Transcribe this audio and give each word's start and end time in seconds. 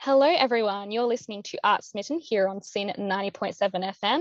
Hello, 0.00 0.32
everyone. 0.32 0.92
You're 0.92 1.06
listening 1.06 1.42
to 1.42 1.58
Art 1.64 1.82
Smitten 1.82 2.20
here 2.20 2.46
on 2.46 2.62
SYN 2.62 2.94
90.7 2.96 3.58
FM. 4.00 4.20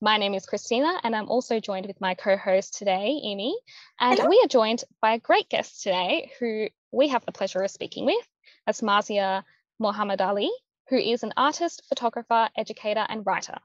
My 0.00 0.16
name 0.16 0.32
is 0.32 0.46
Christina, 0.46 0.98
and 1.04 1.14
I'm 1.14 1.28
also 1.28 1.60
joined 1.60 1.84
with 1.84 2.00
my 2.00 2.14
co 2.14 2.38
host 2.38 2.78
today, 2.78 3.20
Amy. 3.22 3.54
And 4.00 4.18
Hello. 4.18 4.30
we 4.30 4.40
are 4.42 4.48
joined 4.48 4.84
by 5.02 5.12
a 5.12 5.18
great 5.18 5.50
guest 5.50 5.82
today 5.82 6.32
who 6.40 6.68
we 6.92 7.08
have 7.08 7.26
the 7.26 7.32
pleasure 7.32 7.60
of 7.60 7.70
speaking 7.70 8.06
with. 8.06 8.26
That's 8.64 8.80
Marzia 8.80 9.44
Mohammed 9.78 10.22
Ali, 10.22 10.50
who 10.88 10.96
is 10.96 11.22
an 11.22 11.34
artist, 11.36 11.82
photographer, 11.90 12.48
educator, 12.56 13.04
and 13.06 13.26
writer. 13.26 13.58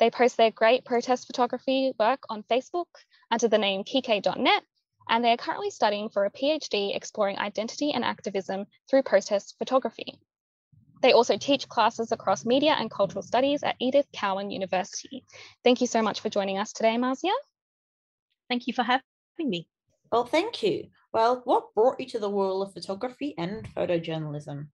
They 0.00 0.10
post 0.10 0.36
their 0.36 0.50
great 0.50 0.84
protest 0.84 1.28
photography 1.28 1.92
work 1.96 2.24
on 2.28 2.42
Facebook 2.42 2.86
under 3.30 3.46
the 3.46 3.58
name 3.58 3.84
kike.net, 3.84 4.64
and 5.08 5.24
they 5.24 5.30
are 5.30 5.36
currently 5.36 5.70
studying 5.70 6.08
for 6.08 6.24
a 6.24 6.32
PhD 6.32 6.96
exploring 6.96 7.38
identity 7.38 7.92
and 7.92 8.04
activism 8.04 8.66
through 8.90 9.04
protest 9.04 9.54
photography. 9.58 10.18
They 11.04 11.12
also 11.12 11.36
teach 11.36 11.68
classes 11.68 12.12
across 12.12 12.46
media 12.46 12.74
and 12.78 12.90
cultural 12.90 13.20
studies 13.20 13.62
at 13.62 13.76
Edith 13.78 14.06
Cowan 14.14 14.50
University. 14.50 15.22
Thank 15.62 15.82
you 15.82 15.86
so 15.86 16.00
much 16.00 16.20
for 16.20 16.30
joining 16.30 16.56
us 16.56 16.72
today, 16.72 16.96
Marziya. 16.96 17.34
Thank 18.48 18.66
you 18.66 18.72
for 18.72 18.84
having 18.84 19.02
me. 19.38 19.68
Well, 20.10 20.24
thank 20.24 20.62
you. 20.62 20.88
Well, 21.12 21.42
what 21.44 21.74
brought 21.74 22.00
you 22.00 22.06
to 22.06 22.18
the 22.18 22.30
world 22.30 22.66
of 22.66 22.72
photography 22.72 23.34
and 23.36 23.68
photojournalism? 23.74 24.68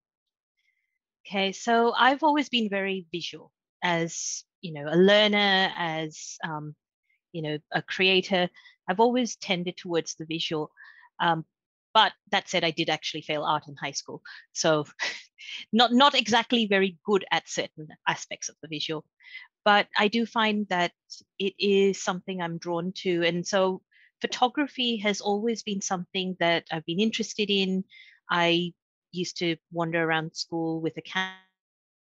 Okay, 1.27 1.51
so 1.51 1.93
I've 1.99 2.23
always 2.23 2.49
been 2.49 2.69
very 2.69 3.07
visual 3.11 3.51
as 3.83 4.45
you 4.61 4.73
know 4.73 4.87
a 4.89 4.95
learner, 4.95 5.73
as 5.77 6.37
um, 6.45 6.77
you 7.33 7.43
know 7.43 7.59
a 7.73 7.83
creator. 7.83 8.49
I've 8.87 9.01
always 9.01 9.35
tended 9.35 9.77
towards 9.77 10.15
the 10.15 10.27
visual. 10.27 10.71
Um, 11.19 11.45
but 11.93 12.13
that 12.31 12.49
said, 12.49 12.65
I 12.65 12.71
did 12.71 12.89
actually 12.91 13.23
fail 13.23 13.45
art 13.45 13.67
in 13.69 13.77
high 13.77 13.93
school, 13.93 14.23
so 14.53 14.87
not 15.73 15.93
not 15.93 16.15
exactly 16.15 16.67
very 16.67 16.99
good 17.05 17.25
at 17.31 17.49
certain 17.49 17.89
aspects 18.07 18.49
of 18.49 18.57
the 18.63 18.69
visual. 18.69 19.05
But 19.65 19.89
I 19.97 20.09
do 20.09 20.25
find 20.25 20.67
that 20.69 20.93
it 21.39 21.55
is 21.59 22.03
something 22.03 22.41
I'm 22.41 22.59
drawn 22.59 22.93
to, 23.03 23.25
and 23.25 23.47
so 23.47 23.83
photography 24.21 24.99
has 24.99 25.21
always 25.21 25.63
been 25.63 25.81
something 25.81 26.37
that 26.41 26.65
I've 26.71 26.87
been 26.87 27.01
interested 27.01 27.51
in. 27.51 27.85
I 28.31 28.73
used 29.13 29.39
to 29.39 29.57
wander 29.73 30.03
around 30.03 30.37
school 30.37 30.81
with 30.81 30.97
a 30.97 31.03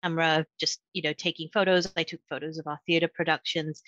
camera, 0.03 0.45
just 0.59 0.81
you 0.93 1.03
know 1.03 1.13
taking 1.13 1.49
photos. 1.53 1.91
I 1.95 2.03
took 2.03 2.21
photos 2.29 2.57
of 2.57 2.67
our 2.67 2.79
theatre 2.87 3.09
productions. 3.13 3.83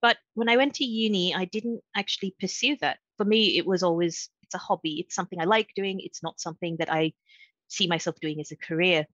But 0.00 0.18
when 0.34 0.50
I 0.50 0.56
went 0.56 0.74
to 0.74 0.84
uni, 0.84 1.34
I 1.34 1.46
didn't 1.46 1.80
actually 1.96 2.34
pursue 2.38 2.76
that. 2.82 2.98
For 3.16 3.24
me, 3.24 3.56
it 3.56 3.66
was 3.66 3.82
always 3.82 4.28
it's 4.54 4.62
a 4.62 4.66
hobby. 4.66 5.00
It's 5.00 5.14
something 5.14 5.40
I 5.40 5.44
like 5.44 5.70
doing. 5.74 6.00
It's 6.00 6.22
not 6.22 6.40
something 6.40 6.76
that 6.78 6.92
I 6.92 7.12
see 7.68 7.86
myself 7.86 8.16
doing 8.20 8.40
as 8.40 8.52
a 8.52 8.56
career. 8.56 9.06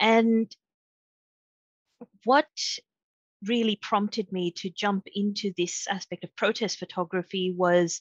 And 0.00 0.54
what 2.24 2.48
really 3.46 3.76
prompted 3.76 4.30
me 4.32 4.52
to 4.52 4.70
jump 4.70 5.06
into 5.14 5.52
this 5.56 5.86
aspect 5.88 6.24
of 6.24 6.36
protest 6.36 6.78
photography 6.78 7.54
was 7.56 8.00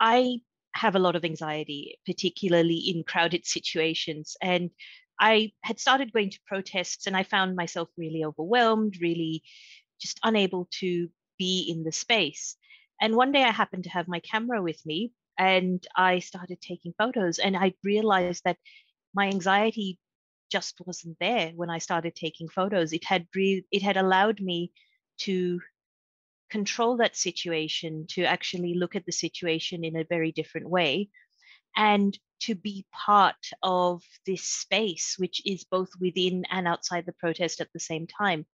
I 0.00 0.40
have 0.74 0.94
a 0.94 1.00
lot 1.00 1.16
of 1.16 1.24
anxiety, 1.24 1.98
particularly 2.04 2.76
in 2.76 3.04
crowded 3.04 3.46
situations. 3.46 4.36
And 4.42 4.70
I 5.18 5.52
had 5.62 5.80
started 5.80 6.12
going 6.12 6.30
to 6.30 6.40
protests 6.46 7.06
and 7.06 7.16
I 7.16 7.22
found 7.22 7.56
myself 7.56 7.88
really 7.96 8.24
overwhelmed, 8.24 8.98
really 9.00 9.42
just 9.98 10.20
unable 10.22 10.68
to 10.80 11.08
be 11.38 11.66
in 11.70 11.84
the 11.84 11.92
space. 11.92 12.56
And 13.00 13.16
one 13.16 13.32
day 13.32 13.42
I 13.42 13.50
happened 13.50 13.84
to 13.84 13.90
have 13.90 14.08
my 14.08 14.20
camera 14.20 14.62
with 14.62 14.84
me 14.84 15.12
and 15.38 15.86
I 15.96 16.20
started 16.20 16.60
taking 16.60 16.94
photos 16.98 17.38
and 17.38 17.56
I 17.56 17.74
realized 17.84 18.44
that 18.44 18.58
my 19.14 19.26
anxiety 19.26 19.98
just 20.50 20.80
wasn't 20.86 21.18
there 21.18 21.52
when 21.54 21.70
I 21.70 21.78
started 21.78 22.14
taking 22.14 22.48
photos. 22.48 22.92
It 22.92 23.04
had 23.04 23.26
re- 23.34 23.66
it 23.70 23.82
had 23.82 23.96
allowed 23.96 24.40
me 24.40 24.72
to 25.18 25.60
control 26.50 26.96
that 26.98 27.16
situation, 27.16 28.06
to 28.10 28.24
actually 28.24 28.74
look 28.74 28.94
at 28.94 29.04
the 29.04 29.12
situation 29.12 29.84
in 29.84 29.96
a 29.96 30.04
very 30.04 30.32
different 30.32 30.68
way, 30.68 31.08
and 31.76 32.16
to 32.40 32.54
be 32.54 32.86
part 32.92 33.50
of 33.62 34.02
this 34.26 34.44
space, 34.44 35.16
which 35.18 35.42
is 35.44 35.64
both 35.64 35.90
within 36.00 36.44
and 36.50 36.68
outside 36.68 37.06
the 37.06 37.12
protest 37.12 37.60
at 37.60 37.72
the 37.72 37.80
same 37.80 38.06
time. 38.06 38.46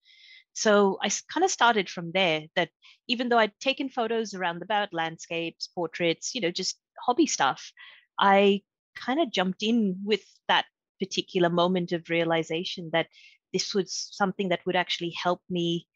So 0.53 0.97
I 1.01 1.09
kind 1.31 1.43
of 1.43 1.51
started 1.51 1.89
from 1.89 2.11
there 2.11 2.43
that 2.55 2.69
even 3.07 3.29
though 3.29 3.39
I'd 3.39 3.59
taken 3.59 3.89
photos 3.89 4.33
around 4.33 4.59
the 4.59 4.65
about 4.65 4.93
landscapes, 4.93 5.67
portraits, 5.67 6.33
you 6.35 6.41
know, 6.41 6.51
just 6.51 6.79
hobby 6.99 7.25
stuff, 7.25 7.71
I 8.19 8.61
kind 8.95 9.19
of 9.19 9.31
jumped 9.31 9.63
in 9.63 10.01
with 10.05 10.23
that 10.47 10.65
particular 10.99 11.49
moment 11.49 11.91
of 11.91 12.09
realization 12.09 12.91
that 12.93 13.07
this 13.51 13.73
was 13.73 14.09
something 14.11 14.49
that 14.49 14.65
would 14.65 14.75
actually 14.75 15.13
help 15.21 15.41
me, 15.49 15.87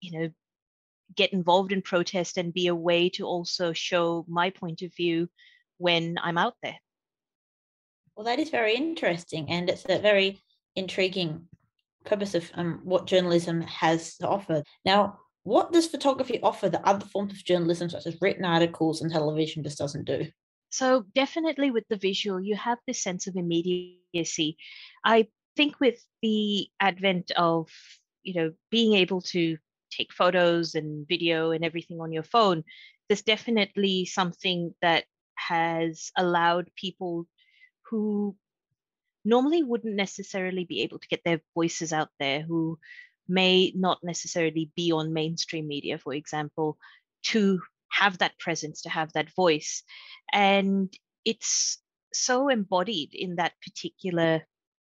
you 0.00 0.18
know, 0.18 0.30
get 1.14 1.32
involved 1.32 1.72
in 1.72 1.82
protest 1.82 2.36
and 2.36 2.54
be 2.54 2.66
a 2.68 2.74
way 2.74 3.08
to 3.10 3.24
also 3.24 3.72
show 3.72 4.24
my 4.28 4.50
point 4.50 4.82
of 4.82 4.94
view 4.94 5.28
when 5.78 6.16
I'm 6.22 6.38
out 6.38 6.54
there. 6.62 6.78
Well, 8.16 8.24
that 8.24 8.38
is 8.38 8.50
very 8.50 8.74
interesting, 8.74 9.50
and 9.50 9.68
it's 9.68 9.84
a 9.88 9.98
very 9.98 10.40
intriguing 10.74 11.48
purpose 12.06 12.34
of 12.34 12.50
um, 12.54 12.80
what 12.84 13.06
journalism 13.06 13.60
has 13.62 14.16
to 14.16 14.28
offer. 14.28 14.62
Now, 14.84 15.18
what 15.42 15.72
does 15.72 15.86
photography 15.86 16.40
offer 16.42 16.68
that 16.68 16.84
other 16.84 17.06
forms 17.06 17.32
of 17.32 17.44
journalism, 17.44 17.88
such 17.88 18.06
as 18.06 18.20
written 18.20 18.44
articles 18.44 19.00
and 19.00 19.12
television, 19.12 19.62
just 19.62 19.78
doesn't 19.78 20.04
do? 20.04 20.26
So, 20.70 21.04
definitely 21.14 21.70
with 21.70 21.84
the 21.88 21.96
visual, 21.96 22.40
you 22.40 22.56
have 22.56 22.78
this 22.86 23.02
sense 23.02 23.26
of 23.26 23.36
immediacy. 23.36 24.56
I 25.04 25.28
think 25.56 25.78
with 25.80 26.04
the 26.22 26.68
advent 26.80 27.30
of, 27.36 27.68
you 28.22 28.34
know, 28.34 28.52
being 28.70 28.94
able 28.94 29.20
to 29.22 29.56
take 29.90 30.12
photos 30.12 30.74
and 30.74 31.06
video 31.08 31.52
and 31.52 31.64
everything 31.64 32.00
on 32.00 32.12
your 32.12 32.24
phone, 32.24 32.64
there's 33.08 33.22
definitely 33.22 34.04
something 34.04 34.74
that 34.82 35.04
has 35.36 36.10
allowed 36.16 36.70
people 36.76 37.26
who 37.88 38.36
normally 39.26 39.62
wouldn't 39.62 39.94
necessarily 39.94 40.64
be 40.64 40.82
able 40.82 40.98
to 40.98 41.08
get 41.08 41.20
their 41.24 41.40
voices 41.54 41.92
out 41.92 42.08
there, 42.18 42.40
who 42.40 42.78
may 43.28 43.72
not 43.74 43.98
necessarily 44.02 44.70
be 44.76 44.92
on 44.92 45.12
mainstream 45.12 45.66
media, 45.66 45.98
for 45.98 46.14
example, 46.14 46.78
to 47.24 47.60
have 47.90 48.18
that 48.18 48.38
presence, 48.38 48.82
to 48.82 48.88
have 48.88 49.12
that 49.12 49.34
voice. 49.34 49.82
And 50.32 50.92
it's 51.24 51.78
so 52.12 52.48
embodied 52.48 53.14
in 53.14 53.36
that 53.36 53.52
particular 53.64 54.46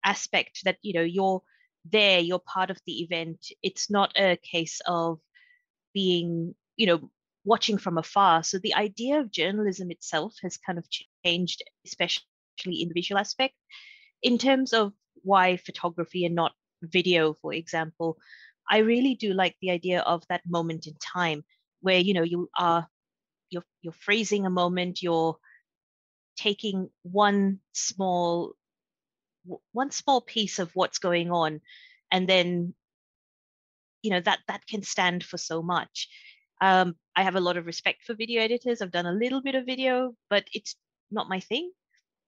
aspect 0.04 0.64
that, 0.64 0.78
you 0.82 0.94
know, 0.94 1.02
you're 1.02 1.42
there, 1.90 2.18
you're 2.18 2.40
part 2.40 2.70
of 2.70 2.78
the 2.86 3.02
event. 3.02 3.46
It's 3.62 3.90
not 3.90 4.12
a 4.16 4.36
case 4.36 4.80
of 4.86 5.20
being, 5.92 6.54
you 6.76 6.86
know, 6.86 7.10
watching 7.44 7.78
from 7.78 7.98
afar. 7.98 8.42
So 8.42 8.58
the 8.58 8.74
idea 8.74 9.20
of 9.20 9.30
journalism 9.30 9.90
itself 9.90 10.34
has 10.42 10.56
kind 10.56 10.78
of 10.78 10.86
changed, 11.24 11.62
especially 11.86 12.24
in 12.64 12.88
the 12.88 12.94
visual 12.94 13.18
aspect. 13.18 13.54
In 14.24 14.38
terms 14.38 14.72
of 14.72 14.92
why 15.22 15.58
photography 15.58 16.24
and 16.24 16.34
not 16.34 16.52
video, 16.82 17.34
for 17.34 17.52
example, 17.52 18.18
I 18.68 18.78
really 18.78 19.14
do 19.14 19.34
like 19.34 19.54
the 19.60 19.70
idea 19.70 20.00
of 20.00 20.24
that 20.28 20.40
moment 20.48 20.86
in 20.86 20.94
time 20.94 21.44
where 21.82 21.98
you 21.98 22.14
know 22.14 22.22
you 22.22 22.48
are 22.58 22.88
you're 23.50 23.64
you're 23.82 23.92
freezing 23.92 24.46
a 24.46 24.50
moment, 24.50 25.02
you're 25.02 25.36
taking 26.36 26.88
one 27.02 27.60
small 27.72 28.54
one 29.72 29.90
small 29.90 30.22
piece 30.22 30.58
of 30.58 30.70
what's 30.74 30.98
going 30.98 31.30
on, 31.30 31.60
and 32.10 32.26
then 32.26 32.74
you 34.02 34.10
know 34.10 34.20
that 34.20 34.38
that 34.48 34.66
can 34.66 34.82
stand 34.82 35.22
for 35.22 35.36
so 35.36 35.62
much. 35.62 36.08
Um, 36.62 36.96
I 37.14 37.24
have 37.24 37.36
a 37.36 37.40
lot 37.40 37.58
of 37.58 37.66
respect 37.66 38.04
for 38.04 38.14
video 38.14 38.40
editors. 38.40 38.80
I've 38.80 38.90
done 38.90 39.06
a 39.06 39.12
little 39.12 39.42
bit 39.42 39.54
of 39.54 39.66
video, 39.66 40.14
but 40.30 40.44
it's 40.54 40.76
not 41.10 41.28
my 41.28 41.40
thing. 41.40 41.70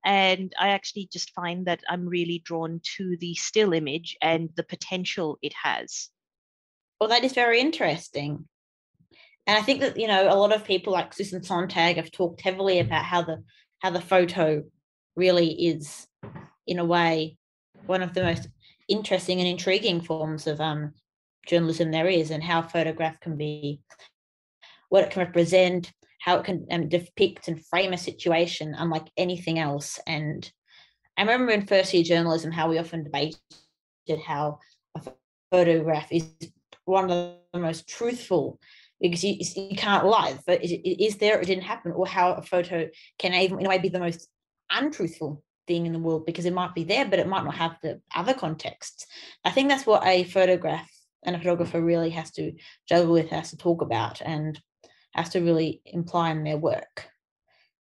And 0.07 0.53
I 0.59 0.69
actually 0.69 1.09
just 1.13 1.35
find 1.35 1.67
that 1.67 1.81
I'm 1.91 2.07
really 2.07 2.41
drawn 2.45 2.81
to 2.97 3.17
the 3.21 3.35
still 3.35 3.73
image 3.73 4.17
and 4.23 4.51
the 4.57 4.63
potential 4.63 5.37
it 5.43 5.53
has. 5.61 6.11
Well, 7.01 7.11
that 7.11 7.25
is 7.25 7.33
very 7.33 7.61
interesting. 7.61 8.47
And 9.49 9.59
I 9.59 9.63
think 9.63 9.81
that, 9.81 9.99
you 9.99 10.07
know, 10.07 10.33
a 10.33 10.39
lot 10.39 10.55
of 10.55 10.65
people 10.65 10.93
like 10.93 11.13
Susan 11.13 11.43
Sontag 11.43 11.97
have 11.97 12.13
talked 12.13 12.41
heavily 12.41 12.79
about 12.79 13.05
how 13.05 13.23
the 13.23 13.43
how 13.81 13.91
the 13.91 14.01
photo 14.01 14.63
really 15.17 15.51
is, 15.67 16.07
in 16.67 16.79
a 16.79 16.85
way, 16.85 17.37
one 17.87 18.03
of 18.03 18.15
the 18.15 18.23
most 18.23 18.49
interesting 18.89 19.41
and 19.41 19.49
intriguing 19.49 20.01
forms 20.01 20.47
of 20.47 20.61
um, 20.61 20.95
journalism 21.47 21.91
there 21.91 22.09
is, 22.09 22.31
and 22.31 22.45
how 22.45 22.63
photograph 22.63 23.19
can 23.21 23.37
be 23.37 23.81
what 24.89 25.05
it 25.05 25.11
can 25.11 25.25
represent, 25.25 25.93
how 26.27 26.39
it 26.39 26.45
can 26.45 26.67
um, 26.73 26.89
depict 26.89 27.47
and 27.47 27.65
frame 27.67 27.93
a 27.93 27.99
situation 27.99 28.75
unlike 28.77 29.07
anything 29.17 29.61
else. 29.61 30.01
And 30.09 30.51
I 31.17 31.23
remember 31.23 31.53
in 31.53 31.67
first 31.67 31.95
year 31.95 32.03
journalism 32.03 32.51
how 32.51 32.69
we 32.69 32.79
often 32.79 33.05
debated 33.05 33.39
how 34.27 34.59
a 34.97 35.03
photograph 35.53 36.09
is 36.11 36.29
one 36.85 37.11
of 37.11 37.37
the 37.53 37.61
most 37.61 37.89
truthful 37.89 38.59
because 39.01 39.23
you, 39.23 39.37
you 39.55 39.77
can't 39.77 40.07
lie. 40.07 40.37
But 40.47 40.65
is 40.65 41.17
there, 41.19 41.41
it 41.41 41.47
didn't 41.47 41.63
happen, 41.63 41.93
or 41.93 42.09
how 42.09 42.33
a 42.33 42.43
photo 42.43 42.89
can 43.21 43.33
even 43.33 43.61
in 43.61 43.67
a 43.67 43.69
way 43.69 43.79
be 43.79 43.89
the 43.89 44.01
most 44.01 44.29
untruthful 44.71 45.45
thing 45.69 45.87
in 45.87 45.93
the 45.93 45.99
world 45.99 46.27
because 46.27 46.45
it 46.45 46.53
might 46.53 46.75
be 46.75 46.83
there, 46.83 47.05
but 47.05 47.21
it 47.21 47.29
might 47.29 47.45
not 47.45 47.55
have 47.55 47.77
the 47.83 48.01
other 48.17 48.35
contexts. 48.35 49.07
I 49.45 49.53
think 49.53 49.69
that's 49.69 49.87
what 49.87 50.05
a 50.05 50.25
photograph 50.25 50.91
and 51.25 51.37
a 51.37 51.39
photographer 51.39 51.81
really 51.81 52.11
has 52.11 52.33
to 52.33 52.53
juggle 52.89 53.13
with, 53.13 53.31
has 53.31 53.51
to 53.51 53.57
talk 53.57 53.81
about, 53.83 54.21
and 54.23 54.61
has 55.17 55.31
to 55.31 55.41
really 55.41 55.83
imply 55.85 56.31
in 56.31 56.45
their 56.45 56.59
work. 56.59 57.09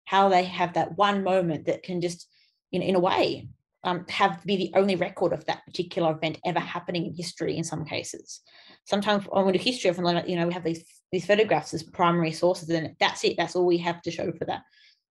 How 0.06 0.30
they 0.30 0.44
have 0.44 0.74
that 0.74 0.97
one 0.97 1.24
moment 1.24 1.65
that 1.65 1.83
can 1.83 2.01
just, 2.01 2.27
you 2.71 2.80
know, 2.80 2.85
in 2.85 2.95
a 2.95 3.00
way, 3.00 3.47
um, 3.83 4.06
have 4.09 4.44
be 4.45 4.56
the 4.56 4.71
only 4.75 4.95
record 4.95 5.33
of 5.33 5.45
that 5.45 5.65
particular 5.65 6.12
event 6.12 6.39
ever 6.45 6.59
happening 6.59 7.06
in 7.06 7.13
history 7.13 7.57
in 7.57 7.63
some 7.63 7.85
cases. 7.85 8.41
Sometimes 8.85 9.25
when 9.25 9.45
we 9.45 9.51
do 9.51 9.59
history, 9.59 9.89
often 9.89 10.27
you 10.27 10.38
know 10.38 10.47
we 10.47 10.53
have 10.53 10.63
these 10.63 10.83
these 11.12 11.25
photographs 11.25 11.74
as 11.74 11.83
primary 11.83 12.31
sources, 12.31 12.69
and 12.69 12.95
that's 13.00 13.24
it. 13.24 13.35
That's 13.38 13.56
all 13.56 13.65
we 13.65 13.77
have 13.80 14.01
to 14.03 14.12
show 14.12 14.31
for 14.31 14.45
that 14.45 14.63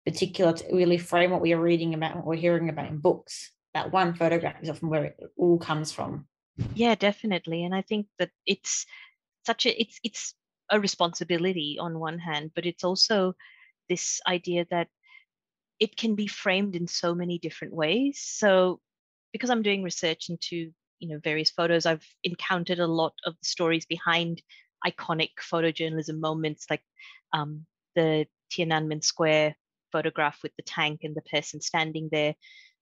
particular 0.06 0.54
to 0.54 0.76
really 0.76 0.98
frame 0.98 1.32
what 1.32 1.42
we 1.42 1.54
are 1.54 1.62
reading 1.62 1.94
about, 1.94 2.16
what 2.16 2.26
we're 2.26 2.36
hearing 2.36 2.70
about 2.70 2.90
in 2.90 3.00
books. 3.00 3.52
That 3.74 3.92
one 3.92 4.14
photograph 4.14 4.62
is 4.62 4.70
often 4.70 4.90
where 4.90 5.06
it 5.06 5.20
all 5.38 5.58
comes 5.58 5.92
from. 5.92 6.28
Yeah, 6.74 6.96
definitely, 6.96 7.64
and 7.64 7.76
I 7.76 7.82
think 7.82 8.08
that 8.20 8.32
it's 8.46 8.86
such 9.46 9.66
a 9.66 9.82
it's 9.82 10.00
it's 10.04 10.34
a 10.72 10.80
responsibility 10.80 11.78
on 11.80 12.00
one 12.00 12.18
hand, 12.18 12.52
but 12.56 12.66
it's 12.66 12.84
also 12.84 13.34
this 13.90 14.22
idea 14.28 14.66
that 14.72 14.88
it 15.80 15.98
can 15.98 16.16
be 16.16 16.28
framed 16.28 16.76
in 16.76 16.88
so 16.88 17.14
many 17.14 17.40
different 17.40 17.74
ways. 17.74 18.24
So 18.24 18.80
because 19.34 19.50
I'm 19.50 19.64
doing 19.64 19.84
research 19.84 20.30
into 20.30 20.72
you 21.00 21.10
know 21.10 21.20
various 21.24 21.50
photos, 21.50 21.86
I've 21.86 22.08
encountered 22.24 22.80
a 22.80 22.88
lot 22.88 23.14
of 23.26 23.34
the 23.34 23.48
stories 23.48 23.86
behind 23.86 24.42
iconic 24.86 25.32
photojournalism 25.42 26.20
moments 26.20 26.66
like 26.70 26.84
um, 27.34 27.66
the 27.96 28.28
Tiananmen 28.52 29.04
Square 29.04 29.56
photograph 29.92 30.40
with 30.44 30.54
the 30.56 30.64
tank 30.64 31.02
and 31.04 31.16
the 31.16 31.22
person 31.24 31.60
standing 31.62 32.10
there. 32.12 32.36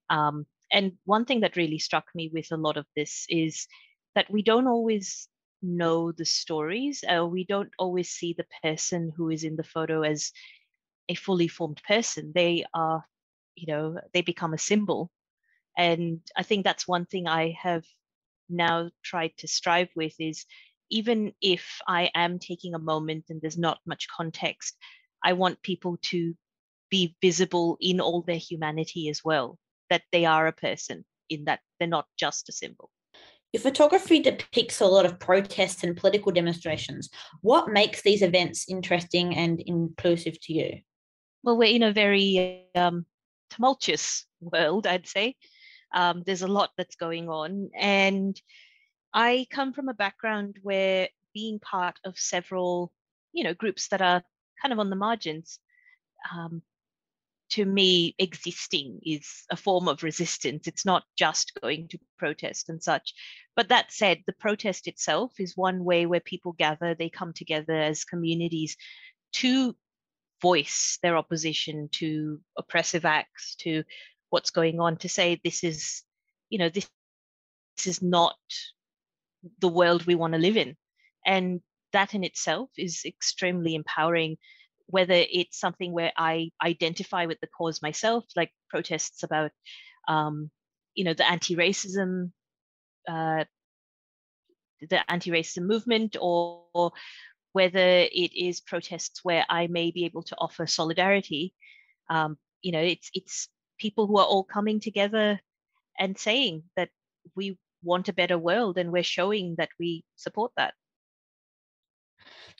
Um, 0.09 0.45
and 0.71 0.93
one 1.05 1.25
thing 1.25 1.39
that 1.41 1.55
really 1.55 1.79
struck 1.79 2.05
me 2.13 2.29
with 2.33 2.51
a 2.51 2.57
lot 2.57 2.77
of 2.77 2.85
this 2.95 3.25
is 3.29 3.67
that 4.15 4.29
we 4.29 4.41
don't 4.41 4.67
always 4.67 5.28
know 5.61 6.11
the 6.11 6.25
stories. 6.25 7.03
Uh, 7.03 7.25
we 7.25 7.43
don't 7.45 7.71
always 7.77 8.09
see 8.09 8.33
the 8.33 8.47
person 8.63 9.11
who 9.15 9.29
is 9.29 9.43
in 9.43 9.55
the 9.55 9.63
photo 9.63 10.01
as 10.03 10.31
a 11.09 11.15
fully 11.15 11.47
formed 11.47 11.81
person. 11.87 12.31
They 12.33 12.65
are, 12.73 13.03
you 13.55 13.67
know, 13.67 13.99
they 14.13 14.21
become 14.21 14.53
a 14.53 14.57
symbol. 14.57 15.11
And 15.77 16.21
I 16.35 16.43
think 16.43 16.63
that's 16.63 16.87
one 16.87 17.05
thing 17.05 17.27
I 17.27 17.57
have 17.61 17.85
now 18.49 18.89
tried 19.03 19.31
to 19.37 19.47
strive 19.47 19.89
with 19.95 20.13
is 20.19 20.45
even 20.89 21.33
if 21.41 21.79
I 21.87 22.11
am 22.15 22.39
taking 22.39 22.73
a 22.73 22.79
moment 22.79 23.25
and 23.29 23.41
there's 23.41 23.57
not 23.57 23.79
much 23.85 24.07
context, 24.15 24.77
I 25.23 25.33
want 25.33 25.61
people 25.61 25.97
to 26.03 26.35
be 26.89 27.15
visible 27.21 27.77
in 27.79 28.01
all 28.01 28.23
their 28.23 28.37
humanity 28.37 29.09
as 29.09 29.23
well, 29.23 29.59
that 29.89 30.03
they 30.11 30.25
are 30.25 30.47
a 30.47 30.53
person, 30.53 31.05
in 31.29 31.45
that 31.45 31.59
they're 31.79 31.87
not 31.87 32.07
just 32.17 32.49
a 32.49 32.51
symbol. 32.51 32.89
Your 33.53 33.61
photography 33.61 34.19
depicts 34.19 34.79
a 34.79 34.85
lot 34.85 35.05
of 35.05 35.19
protests 35.19 35.83
and 35.83 35.97
political 35.97 36.31
demonstrations. 36.31 37.09
What 37.41 37.69
makes 37.69 38.03
these 38.03 38.21
events 38.21 38.69
interesting 38.69 39.35
and 39.35 39.59
inclusive 39.65 40.39
to 40.41 40.53
you? 40.53 40.81
well, 41.43 41.57
we're 41.57 41.75
in 41.75 41.83
a 41.83 41.93
very 41.93 42.65
um, 42.75 43.05
tumultuous 43.49 44.25
world, 44.41 44.87
I'd 44.87 45.07
say. 45.07 45.35
Um, 45.93 46.23
there's 46.25 46.41
a 46.41 46.47
lot 46.47 46.71
that's 46.77 46.95
going 46.95 47.29
on. 47.29 47.69
And 47.77 48.39
I 49.13 49.47
come 49.49 49.73
from 49.73 49.89
a 49.89 49.93
background 49.93 50.57
where 50.61 51.09
being 51.33 51.59
part 51.59 51.97
of 52.05 52.17
several, 52.17 52.91
you 53.33 53.43
know, 53.43 53.53
groups 53.53 53.87
that 53.89 54.01
are 54.01 54.21
kind 54.61 54.73
of 54.73 54.79
on 54.79 54.89
the 54.89 54.95
margins, 54.95 55.59
um, 56.33 56.61
to 57.51 57.65
me, 57.65 58.15
existing 58.19 58.99
is 59.03 59.43
a 59.49 59.55
form 59.55 59.87
of 59.87 60.03
resistance. 60.03 60.67
It's 60.67 60.85
not 60.85 61.03
just 61.17 61.53
going 61.61 61.87
to 61.89 61.99
protest 62.17 62.69
and 62.69 62.81
such. 62.81 63.13
But 63.55 63.69
that 63.69 63.91
said, 63.91 64.23
the 64.25 64.33
protest 64.33 64.87
itself 64.87 65.33
is 65.39 65.57
one 65.57 65.83
way 65.83 66.05
where 66.05 66.19
people 66.19 66.53
gather, 66.53 66.93
they 66.93 67.09
come 67.09 67.33
together 67.33 67.73
as 67.73 68.03
communities 68.03 68.77
to 69.33 69.75
voice 70.41 70.99
their 71.01 71.17
opposition 71.17 71.89
to 71.93 72.39
oppressive 72.57 73.05
acts, 73.05 73.55
to 73.55 73.83
what's 74.29 74.51
going 74.51 74.79
on, 74.79 74.97
to 74.97 75.09
say 75.09 75.39
this 75.43 75.63
is, 75.63 76.03
you 76.49 76.59
know, 76.59 76.69
this, 76.69 76.87
this 77.77 77.87
is 77.87 78.01
not 78.01 78.37
the 79.59 79.67
world 79.67 80.05
we 80.05 80.15
want 80.15 80.33
to 80.33 80.39
live 80.39 80.57
in. 80.57 80.75
And 81.25 81.61
that 81.93 82.13
in 82.13 82.23
itself 82.23 82.69
is 82.77 83.01
extremely 83.05 83.75
empowering, 83.75 84.37
whether 84.89 85.13
it's 85.13 85.59
something 85.59 85.91
where 85.93 86.11
I 86.17 86.49
identify 86.63 87.27
with 87.27 87.39
the 87.41 87.47
cause 87.47 87.81
myself, 87.81 88.25
like 88.35 88.51
protests 88.69 89.21
about, 89.21 89.51
um, 90.07 90.49
you 90.95 91.03
know, 91.03 91.13
the 91.13 91.29
anti-racism, 91.29 92.31
uh, 93.07 93.45
the 94.81 95.11
anti-racism 95.11 95.61
movement, 95.61 96.17
or, 96.19 96.63
or 96.73 96.91
whether 97.53 97.79
it 97.79 98.33
is 98.35 98.61
protests 98.61 99.19
where 99.23 99.45
I 99.47 99.67
may 99.67 99.91
be 99.91 100.05
able 100.05 100.23
to 100.23 100.35
offer 100.37 100.65
solidarity. 100.65 101.53
Um, 102.09 102.37
you 102.63 102.71
know, 102.71 102.81
it's 102.81 103.11
it's 103.13 103.47
people 103.79 104.07
who 104.07 104.17
are 104.17 104.25
all 104.25 104.43
coming 104.43 104.79
together 104.79 105.39
and 105.99 106.17
saying 106.17 106.63
that 106.75 106.89
we 107.35 107.57
want 107.83 108.09
a 108.09 108.13
better 108.13 108.37
world 108.37 108.77
and 108.77 108.91
we're 108.91 109.03
showing 109.03 109.55
that 109.57 109.69
we 109.79 110.03
support 110.15 110.51
that. 110.57 110.73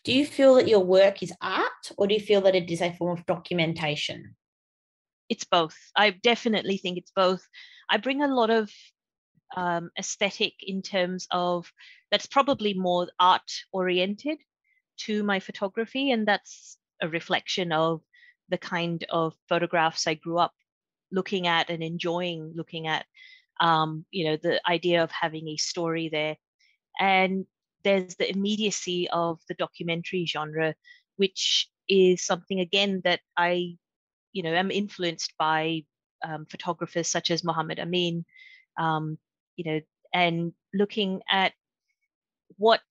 Do 0.04 0.14
you 0.14 0.26
feel 0.26 0.56
that 0.56 0.68
your 0.68 0.84
work 0.84 1.22
is 1.24 1.34
art 1.42 1.92
or 1.98 2.08
do 2.08 2.14
you 2.14 2.20
feel 2.20 2.42
that 2.42 2.56
it 2.56 2.70
is 2.72 2.82
a 2.82 2.94
form 2.94 3.18
of 3.18 3.26
documentation? 3.26 4.36
It's 5.30 5.44
both. 5.44 5.78
I 5.96 6.12
definitely 6.12 6.78
think 6.78 6.98
it's 6.98 7.12
both. 7.16 7.46
I 7.90 7.98
bring 7.98 8.22
a 8.22 8.34
lot 8.34 8.50
of 8.50 8.72
um, 9.56 9.90
aesthetic 9.98 10.54
in 10.62 10.82
terms 10.82 11.28
of 11.32 11.72
that's 12.12 12.26
probably 12.26 12.74
more 12.74 13.08
art 13.20 13.52
oriented 13.72 14.38
to 14.98 15.24
my 15.24 15.40
photography 15.40 16.12
and 16.12 16.28
that's 16.28 16.78
a 17.02 17.08
reflection 17.08 17.72
of 17.72 18.02
the 18.50 18.58
kind 18.58 19.06
of 19.10 19.34
photographs 19.48 20.08
i 20.08 20.14
grew 20.14 20.38
up 20.38 20.54
looking 21.12 21.48
at 21.48 21.70
and 21.70 21.82
enjoying 21.82 22.52
looking 22.56 22.88
at 22.88 23.06
um, 23.62 24.06
you 24.12 24.26
know 24.26 24.38
the 24.38 24.62
idea 24.70 25.04
of 25.04 25.12
having 25.12 25.48
a 25.48 25.58
story 25.58 26.10
there 26.10 26.38
and 27.00 27.46
there's 27.84 28.16
the 28.16 28.30
immediacy 28.30 29.10
of 29.12 29.40
the 29.48 29.56
documentary 29.56 30.26
genre 30.26 30.74
which 31.18 31.70
is 31.88 32.24
something 32.24 32.60
again 32.60 33.02
that 33.04 33.20
i 33.38 33.76
you 34.34 34.44
know 34.44 34.54
am 34.54 34.72
influenced 34.72 35.34
by 35.38 35.84
um, 36.24 36.46
photographers 36.50 37.08
such 37.08 37.32
as 37.32 37.46
Mohammed 37.46 37.80
Amin 37.80 38.26
um, 38.78 39.18
you 39.56 39.64
know 39.66 39.80
and 40.14 40.54
looking 40.74 41.22
at 41.30 41.54
what 42.58 42.82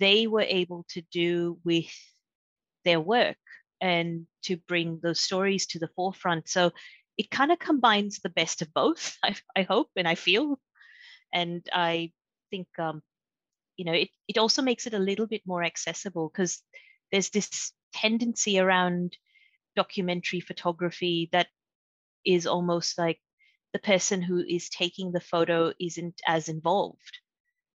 they 0.00 0.26
were 0.26 0.42
able 0.42 0.84
to 0.90 1.02
do 1.12 1.58
with 1.64 1.92
their 2.84 3.00
work 3.00 3.36
and 3.80 4.26
to 4.42 4.56
bring 4.68 5.00
those 5.02 5.20
stories 5.20 5.66
to 5.66 5.78
the 5.78 5.88
forefront. 5.94 6.48
So 6.48 6.72
it 7.18 7.30
kind 7.30 7.52
of 7.52 7.58
combines 7.58 8.18
the 8.18 8.30
best 8.30 8.62
of 8.62 8.72
both, 8.72 9.16
I, 9.22 9.34
I, 9.56 9.62
hope, 9.62 9.90
and 9.96 10.08
I 10.08 10.14
feel. 10.14 10.58
And 11.32 11.66
I 11.72 12.12
think, 12.50 12.68
um, 12.78 13.02
you 13.76 13.84
know, 13.84 13.92
it, 13.92 14.08
it 14.28 14.38
also 14.38 14.62
makes 14.62 14.86
it 14.86 14.94
a 14.94 14.98
little 14.98 15.26
bit 15.26 15.42
more 15.46 15.62
accessible 15.62 16.30
because 16.32 16.62
there's 17.12 17.30
this 17.30 17.72
tendency 17.92 18.58
around 18.58 19.16
documentary 19.74 20.40
photography 20.40 21.28
that 21.32 21.48
is 22.24 22.46
almost 22.46 22.98
like 22.98 23.20
the 23.72 23.78
person 23.78 24.22
who 24.22 24.40
is 24.40 24.68
taking 24.68 25.12
the 25.12 25.20
photo 25.20 25.72
isn't 25.80 26.20
as 26.26 26.48
involved. 26.48 27.20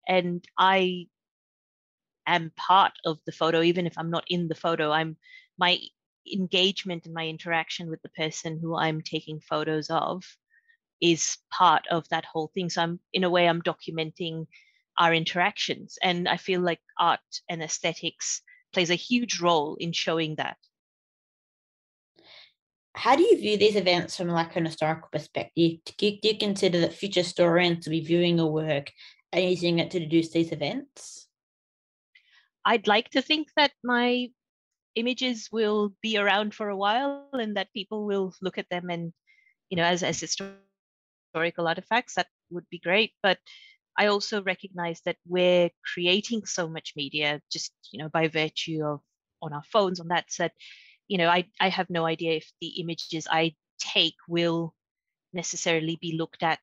And 0.09 0.45
I 0.59 1.07
am 2.26 2.52
part 2.57 2.92
of 3.04 3.19
the 3.26 3.33
photo, 3.33 3.62
even 3.62 3.87
if 3.87 3.99
I'm 3.99 4.11
not 4.11 4.25
in 4.28 4.49
the 4.49 4.54
photo. 4.54 4.90
I'm 4.90 5.16
my 5.59 5.78
engagement 6.33 7.07
and 7.07 7.14
my 7.14 7.26
interaction 7.26 7.90
with 7.90 8.00
the 8.02 8.09
person 8.11 8.59
who 8.61 8.76
I'm 8.76 9.02
taking 9.02 9.40
photos 9.40 9.90
of 9.90 10.25
is 11.00 11.38
part 11.50 11.87
of 11.90 12.09
that 12.09 12.25
whole 12.25 12.50
thing. 12.54 12.71
So 12.71 12.83
I'm 12.83 13.00
in 13.12 13.25
a 13.25 13.30
way 13.30 13.49
I'm 13.49 13.62
documenting 13.62 14.47
our 15.00 15.14
interactions. 15.14 15.99
And 16.02 16.28
I 16.28 16.37
feel 16.37 16.61
like 16.61 16.80
art 16.99 17.21
and 17.49 17.62
aesthetics 17.62 18.42
plays 18.73 18.90
a 18.90 18.95
huge 18.95 19.40
role 19.40 19.76
in 19.80 19.92
showing 19.92 20.37
that. 20.37 20.59
How 22.95 23.16
do 23.16 23.23
you 23.23 23.38
view 23.38 23.57
these 23.57 23.76
events 23.76 24.16
from 24.16 24.28
like 24.28 24.54
an 24.57 24.66
historical 24.66 25.09
perspective? 25.11 25.80
Do 25.97 26.07
you, 26.07 26.19
do 26.21 26.28
you 26.28 26.38
consider 26.38 26.80
that 26.80 26.92
future 26.92 27.21
historians 27.21 27.87
will 27.87 27.92
be 27.92 28.04
viewing 28.04 28.37
your 28.37 28.52
work 28.52 28.92
and 29.33 29.49
using 29.49 29.78
it 29.78 29.90
to 29.92 30.00
deduce 30.00 30.30
these 30.30 30.52
events? 30.52 31.28
I'd 32.64 32.87
like 32.87 33.09
to 33.11 33.23
think 33.23 33.49
that 33.57 33.73
my 33.83 34.28
images 34.97 35.49
will 35.50 35.95
be 36.02 36.19
around 36.19 36.54
for 36.54 36.69
a 36.69 36.76
while 36.76 37.30
and 37.33 37.57
that 37.57 37.73
people 37.73 38.04
will 38.04 38.35
look 38.42 38.59
at 38.59 38.69
them 38.69 38.90
and, 38.90 39.14
you 39.71 39.76
know, 39.76 39.85
as, 39.85 40.02
as 40.02 40.21
historical 40.21 40.61
artifacts, 41.66 42.16
that 42.16 42.26
would 42.50 42.69
be 42.71 42.80
great. 42.80 43.12
But 43.23 43.38
I 43.99 44.07
also 44.07 44.43
recognize 44.43 45.01
that 45.05 45.17
we're 45.27 45.71
creating 45.93 46.47
so 46.47 46.69
much 46.69 46.95
media 46.97 47.41
just, 47.53 47.73
you 47.93 47.99
know, 48.03 48.09
by 48.09 48.29
virtue 48.29 48.83
of 48.85 49.01
on 49.43 49.53
our 49.53 49.63
phones 49.73 50.01
on 50.01 50.09
that 50.09 50.31
set, 50.31 50.53
you 51.09 51.19
know, 51.19 51.29
I, 51.29 51.47
I 51.61 51.69
have 51.69 51.91
no 51.91 52.07
idea 52.07 52.33
if 52.33 52.51
the 52.61 52.81
images 52.81 53.27
I 53.31 53.55
take 53.79 54.15
will 54.29 54.75
necessarily 55.33 55.99
be 56.01 56.17
looked 56.17 56.43
at, 56.43 56.61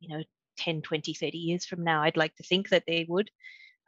you 0.00 0.08
know, 0.08 0.22
10, 0.58 0.82
20, 0.82 1.14
30 1.14 1.38
years 1.38 1.64
from 1.64 1.84
now. 1.84 2.02
I'd 2.02 2.16
like 2.16 2.34
to 2.36 2.42
think 2.42 2.68
that 2.70 2.84
they 2.86 3.06
would. 3.08 3.30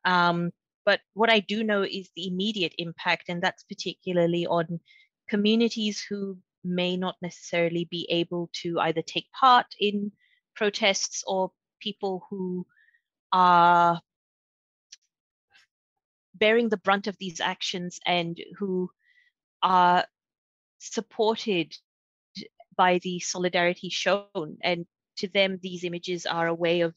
Um, 0.05 0.51
but 0.85 1.01
what 1.15 1.31
I 1.31 1.41
do 1.41 1.63
know 1.63 1.83
is 1.83 2.09
the 2.17 2.27
immediate 2.29 2.75
impact, 2.79 3.29
and 3.29 3.43
that's 3.43 3.65
particularly 3.65 4.47
on 4.47 4.81
communities 5.29 6.03
who 6.09 6.39
may 6.65 6.97
not 6.97 7.17
necessarily 7.21 7.87
be 7.91 8.07
able 8.11 8.51
to 8.63 8.81
either 8.81 9.03
take 9.03 9.27
part 9.39 9.67
in 9.79 10.13
protests 10.57 11.23
or 11.27 11.53
people 11.81 12.27
who 12.31 12.67
are 13.33 14.01
bearing 16.35 16.69
the 16.69 16.77
brunt 16.77 17.07
of 17.07 17.17
these 17.19 17.41
actions 17.41 17.99
and 18.07 18.41
who 18.59 18.91
are 19.63 20.05
supported 20.79 21.77
by 22.77 22.99
the 23.03 23.19
solidarity 23.19 23.91
shown. 23.91 24.57
And 24.63 24.87
to 25.19 25.29
them, 25.29 25.59
these 25.63 25.85
images 25.85 26.27
are 26.27 26.47
a 26.47 26.55
way 26.55 26.83
of 26.83 26.95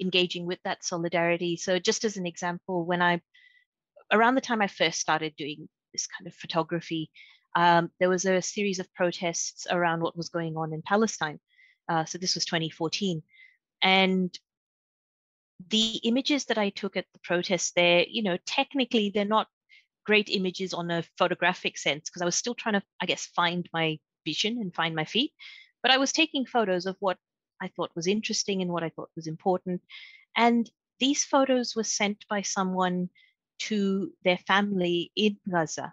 engaging 0.00 0.46
with 0.46 0.58
that 0.64 0.84
solidarity. 0.84 1.56
So, 1.56 1.78
just 1.78 2.04
as 2.04 2.16
an 2.16 2.26
example, 2.26 2.84
when 2.84 3.00
I, 3.00 3.20
around 4.12 4.34
the 4.34 4.40
time 4.40 4.60
I 4.60 4.66
first 4.66 5.00
started 5.00 5.34
doing 5.36 5.68
this 5.92 6.06
kind 6.06 6.26
of 6.26 6.34
photography, 6.34 7.10
um, 7.54 7.90
there 8.00 8.08
was 8.08 8.24
a 8.24 8.42
series 8.42 8.78
of 8.80 8.92
protests 8.94 9.66
around 9.70 10.02
what 10.02 10.16
was 10.16 10.28
going 10.28 10.56
on 10.56 10.72
in 10.72 10.82
Palestine. 10.82 11.38
Uh, 11.88 12.04
so, 12.04 12.18
this 12.18 12.34
was 12.34 12.44
2014. 12.44 13.22
And 13.82 14.36
the 15.68 15.96
images 16.04 16.46
that 16.46 16.58
I 16.58 16.70
took 16.70 16.96
at 16.96 17.06
the 17.12 17.18
protest 17.20 17.74
there, 17.74 18.04
you 18.08 18.22
know, 18.22 18.38
technically 18.46 19.10
they're 19.10 19.24
not 19.24 19.48
great 20.06 20.28
images 20.30 20.72
on 20.72 20.90
a 20.90 21.04
photographic 21.18 21.76
sense 21.76 22.08
because 22.08 22.22
I 22.22 22.24
was 22.24 22.36
still 22.36 22.54
trying 22.54 22.74
to, 22.74 22.82
I 23.00 23.06
guess, 23.06 23.26
find 23.26 23.68
my 23.72 23.98
vision 24.24 24.58
and 24.60 24.74
find 24.74 24.94
my 24.94 25.04
feet. 25.04 25.32
But 25.82 25.92
I 25.92 25.98
was 25.98 26.12
taking 26.12 26.46
photos 26.46 26.86
of 26.86 26.96
what 27.00 27.18
I 27.60 27.68
thought 27.68 27.94
was 27.94 28.06
interesting 28.06 28.62
and 28.62 28.72
what 28.72 28.82
I 28.82 28.90
thought 28.90 29.10
was 29.16 29.26
important. 29.26 29.82
And 30.36 30.70
these 30.98 31.24
photos 31.24 31.76
were 31.76 31.84
sent 31.84 32.26
by 32.28 32.42
someone 32.42 33.10
to 33.60 34.12
their 34.24 34.38
family 34.38 35.12
in 35.14 35.38
Gaza. 35.50 35.92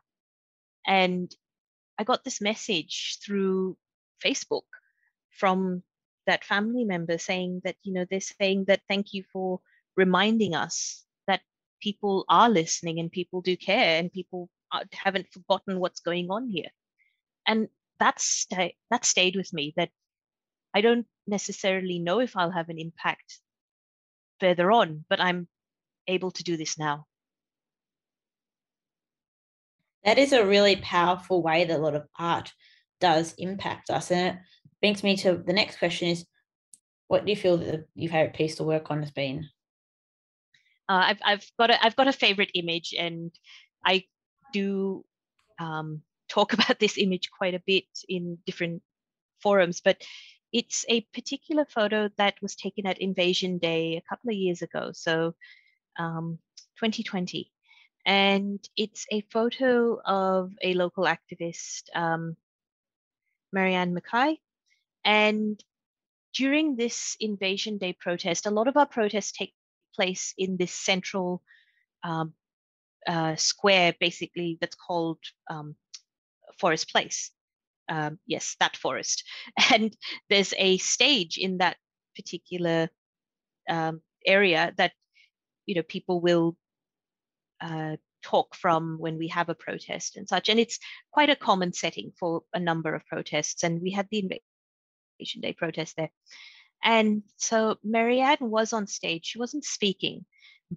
And 0.85 1.33
I 1.97 2.03
got 2.03 2.23
this 2.23 2.39
message 2.39 3.17
through 3.25 3.77
Facebook 4.23 4.63
from 5.29 5.83
that 6.27 6.45
family 6.45 6.83
member 6.83 7.17
saying 7.17 7.61
that, 7.63 7.75
you 7.83 7.93
know, 7.93 8.05
they're 8.09 8.19
saying 8.19 8.65
that 8.65 8.81
thank 8.87 9.13
you 9.13 9.23
for 9.33 9.59
reminding 9.95 10.53
us 10.53 11.03
that 11.25 11.41
people 11.81 12.25
are 12.29 12.49
listening 12.49 12.99
and 12.99 13.11
people 13.11 13.41
do 13.41 13.57
care 13.57 13.99
and 13.99 14.13
people 14.13 14.49
haven't 14.91 15.31
forgotten 15.31 15.79
what's 15.79 16.01
going 16.01 16.29
on 16.29 16.47
here. 16.47 16.69
And 17.47 17.69
that's 17.99 18.45
that 18.91 19.05
stayed 19.05 19.35
with 19.35 19.51
me 19.53 19.73
that 19.77 19.89
I 20.73 20.81
don't 20.81 21.07
necessarily 21.25 21.97
know 21.97 22.19
if 22.19 22.37
I'll 22.37 22.51
have 22.51 22.69
an 22.69 22.77
impact 22.77 23.39
further 24.39 24.71
on, 24.71 25.05
but 25.09 25.19
I'm 25.19 25.47
able 26.07 26.31
to 26.31 26.43
do 26.43 26.57
this 26.57 26.77
now. 26.77 27.05
That 30.03 30.19
is 30.19 30.31
a 30.31 30.45
really 30.45 30.75
powerful 30.75 31.41
way 31.41 31.65
that 31.65 31.79
a 31.79 31.81
lot 31.81 31.95
of 31.95 32.05
art 32.19 32.53
does 32.99 33.33
impact 33.37 33.89
us. 33.89 34.11
And 34.11 34.37
it 34.37 34.41
brings 34.81 35.03
me 35.03 35.15
to 35.17 35.37
the 35.37 35.53
next 35.53 35.79
question 35.79 36.09
is 36.09 36.25
what 37.07 37.25
do 37.25 37.31
you 37.31 37.37
feel 37.37 37.57
that 37.57 37.87
your 37.95 38.11
favorite 38.11 38.35
piece 38.35 38.55
to 38.55 38.63
work 38.63 38.91
on 38.91 39.01
has 39.01 39.11
been? 39.11 39.49
Uh, 40.89 41.03
I've 41.07 41.19
I've 41.23 41.51
got 41.57 41.69
a 41.69 41.85
I've 41.85 41.95
got 41.95 42.07
a 42.07 42.13
favorite 42.13 42.51
image, 42.53 42.93
and 42.97 43.31
I 43.85 44.05
do 44.53 45.05
um, 45.59 46.01
talk 46.29 46.53
about 46.53 46.79
this 46.79 46.97
image 46.97 47.29
quite 47.31 47.53
a 47.53 47.63
bit 47.65 47.85
in 48.07 48.37
different 48.45 48.81
forums. 49.41 49.81
But 49.83 50.03
it's 50.53 50.85
a 50.87 51.01
particular 51.13 51.65
photo 51.65 52.09
that 52.17 52.35
was 52.41 52.55
taken 52.55 52.85
at 52.87 52.99
Invasion 52.99 53.57
Day 53.57 53.97
a 53.97 54.09
couple 54.09 54.29
of 54.29 54.35
years 54.37 54.61
ago, 54.61 54.91
so 54.93 55.35
um, 55.99 56.39
2020. 56.79 57.51
And 58.05 58.65
it's 58.77 59.05
a 59.11 59.21
photo 59.29 59.99
of 60.05 60.53
a 60.63 60.73
local 60.73 61.03
activist, 61.03 61.83
um, 61.93 62.37
Marianne 63.51 63.93
Mackay. 63.93 64.39
And 65.07 65.59
during 66.35 66.75
this 66.75 67.17
Invasion 67.19 67.79
Day 67.79 67.93
protest, 67.93 68.45
a 68.45 68.51
lot 68.51 68.67
of 68.67 68.77
our 68.77 68.85
protests 68.85 69.31
take 69.31 69.53
place 69.95 70.35
in 70.37 70.57
this 70.57 70.73
central 70.73 71.41
um, 72.03 72.33
uh, 73.07 73.35
square, 73.37 73.95
basically, 73.99 74.59
that's 74.61 74.75
called 74.75 75.17
um, 75.49 75.75
Forest 76.59 76.91
Place 76.91 77.31
um, 77.89 78.19
yes, 78.25 78.55
that 78.59 78.77
forest. 78.77 79.23
And 79.73 79.95
there's 80.29 80.53
a 80.57 80.77
stage 80.77 81.37
in 81.37 81.57
that 81.59 81.77
particular 82.15 82.89
um, 83.69 84.01
area 84.25 84.73
that 84.77 84.93
you 85.65 85.75
know 85.75 85.83
people 85.83 86.21
will 86.21 86.57
uh, 87.61 87.97
talk 88.23 88.55
from 88.55 88.97
when 88.99 89.17
we 89.17 89.27
have 89.29 89.49
a 89.49 89.55
protest 89.55 90.17
and 90.17 90.27
such. 90.27 90.49
And 90.49 90.59
it's 90.59 90.79
quite 91.11 91.29
a 91.29 91.35
common 91.35 91.73
setting 91.73 92.11
for 92.19 92.43
a 92.53 92.59
number 92.59 92.93
of 92.93 93.05
protests. 93.05 93.63
And 93.63 93.81
we 93.81 93.91
had 93.91 94.07
the 94.11 94.19
Invasion 95.19 95.41
Day 95.41 95.53
protest 95.53 95.95
there. 95.95 96.11
And 96.83 97.23
so 97.37 97.77
Marianne 97.83 98.37
was 98.41 98.73
on 98.73 98.87
stage. 98.87 99.25
She 99.25 99.39
wasn't 99.39 99.65
speaking, 99.65 100.25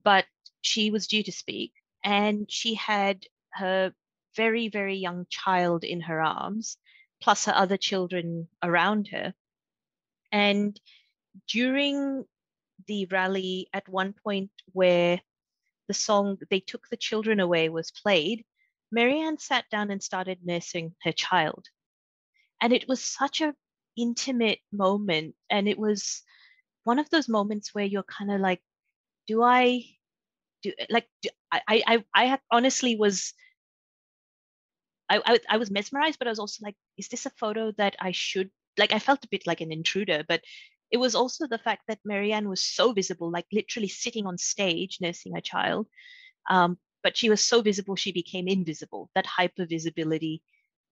but 0.03 0.25
she 0.63 0.91
was 0.91 1.07
due 1.07 1.23
to 1.23 1.33
speak. 1.33 1.73
And 2.03 2.51
she 2.51 2.75
had 2.75 3.25
her 3.53 3.93
very, 4.37 4.69
very 4.69 4.97
young 4.97 5.27
child 5.29 5.85
in 5.85 6.01
her 6.03 6.21
arms 6.21 6.79
plus 7.21 7.45
her 7.45 7.55
other 7.55 7.77
children 7.77 8.49
around 8.63 9.09
her. 9.09 9.35
And 10.33 10.81
during 11.49 12.25
the 12.87 13.07
rally, 13.07 13.69
at 13.75 13.89
one 13.89 14.15
point 14.25 14.51
where 14.73 15.21
the 15.87 15.95
song 15.95 16.39
They 16.49 16.61
Took 16.61 16.89
the 16.89 16.97
Children 16.97 17.41
Away 17.41 17.69
was 17.69 17.91
played, 17.91 18.45
Marianne 18.91 19.39
sat 19.39 19.69
down 19.71 19.91
and 19.91 20.03
started 20.03 20.39
nursing 20.43 20.95
her 21.03 21.13
child. 21.13 21.67
And 22.61 22.73
it 22.73 22.89
was 22.89 23.03
such 23.03 23.41
a 23.41 23.55
intimate 23.97 24.61
moment. 24.73 25.35
And 25.51 25.69
it 25.69 25.79
was 25.79 26.23
one 26.85 26.99
of 26.99 27.11
those 27.11 27.29
moments 27.29 27.75
where 27.75 27.85
you're 27.85 28.05
kind 28.05 28.31
of 28.31 28.41
like, 28.41 28.61
do 29.27 29.43
I 29.43 29.85
do 30.63 30.73
like 30.91 31.09
do, 31.23 31.31
I, 31.53 31.63
I 31.69 32.05
I 32.15 32.39
honestly 32.51 32.97
was 32.97 33.33
I, 35.09 35.21
I, 35.25 35.39
I 35.51 35.57
was 35.57 35.71
mesmerized, 35.71 36.19
but 36.19 36.29
I 36.29 36.31
was 36.31 36.39
also 36.39 36.65
like, 36.65 36.77
is 36.97 37.09
this 37.09 37.27
a 37.27 37.31
photo 37.31 37.73
that 37.73 37.97
I 38.01 38.13
should 38.13 38.51
like? 38.79 38.93
I 38.93 38.99
felt 38.99 39.25
a 39.25 39.29
bit 39.29 39.47
like 39.47 39.61
an 39.61 39.73
intruder, 39.73 40.25
but 40.29 40.43
it 40.91 40.99
was 40.99 41.15
also 41.15 41.47
the 41.47 41.59
fact 41.59 41.83
that 41.89 41.99
Marianne 42.05 42.49
was 42.49 42.63
so 42.63 42.93
visible, 42.93 43.31
like 43.31 43.47
literally 43.53 43.89
sitting 43.89 44.27
on 44.27 44.39
stage 44.39 44.99
nursing 45.01 45.37
a 45.37 45.41
child. 45.41 45.89
Um, 46.49 46.79
but 47.03 47.17
she 47.17 47.31
was 47.31 47.45
so 47.45 47.63
visible, 47.63 47.97
she 47.97 48.13
became 48.13 48.49
invisible. 48.49 49.11
That 49.15 49.27
hyper 49.27 49.67
visibility 49.67 50.43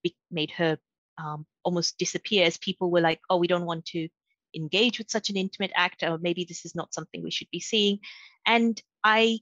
be- 0.02 0.16
made 0.30 0.52
her 0.52 0.78
um, 1.18 1.46
almost 1.64 1.98
disappear 1.98 2.46
as 2.46 2.56
people 2.58 2.90
were 2.90 3.00
like, 3.00 3.20
oh, 3.28 3.36
we 3.36 3.46
don't 3.46 3.66
want 3.66 3.84
to 3.86 4.08
engage 4.54 4.98
with 4.98 5.10
such 5.10 5.30
an 5.30 5.36
intimate 5.36 5.72
act, 5.74 6.02
or 6.02 6.18
maybe 6.18 6.44
this 6.44 6.64
is 6.64 6.74
not 6.74 6.94
something 6.94 7.22
we 7.22 7.30
should 7.30 7.50
be 7.50 7.60
seeing. 7.60 7.98
And 8.46 8.80
I 9.04 9.40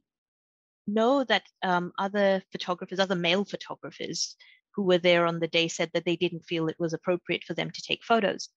know 0.87 1.25
that 1.25 1.45
um, 1.63 1.93
other 1.99 2.43
photographers, 2.53 2.99
other 2.99 3.15
male 3.15 3.45
photographers, 3.45 4.37
who 4.75 4.83
were 4.83 4.99
there 4.99 5.27
on 5.27 5.41
the 5.41 5.49
day 5.49 5.69
said 5.69 5.91
that 5.95 6.05
they 6.05 6.17
didn't 6.17 6.45
feel 6.45 6.69
it 6.69 6.77
was 6.79 6.93
appropriate 6.93 7.45
for 7.45 7.55
them 7.55 7.71
to 7.71 7.83
take 7.83 8.05
photos. 8.05 8.51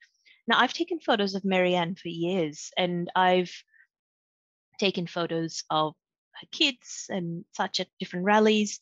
Now, 0.48 0.60
I've 0.60 0.74
taken 0.74 1.00
photos 1.00 1.36
of 1.36 1.46
Marianne 1.46 1.96
for 1.96 2.10
years, 2.10 2.72
and 2.78 3.10
I've 3.16 3.52
taken 4.80 5.08
photos 5.08 5.64
of 5.70 5.94
her 6.42 6.48
kids 6.52 7.06
and 7.10 7.46
such 7.56 7.80
at 7.80 7.88
different 8.00 8.26
rallies. 8.26 8.80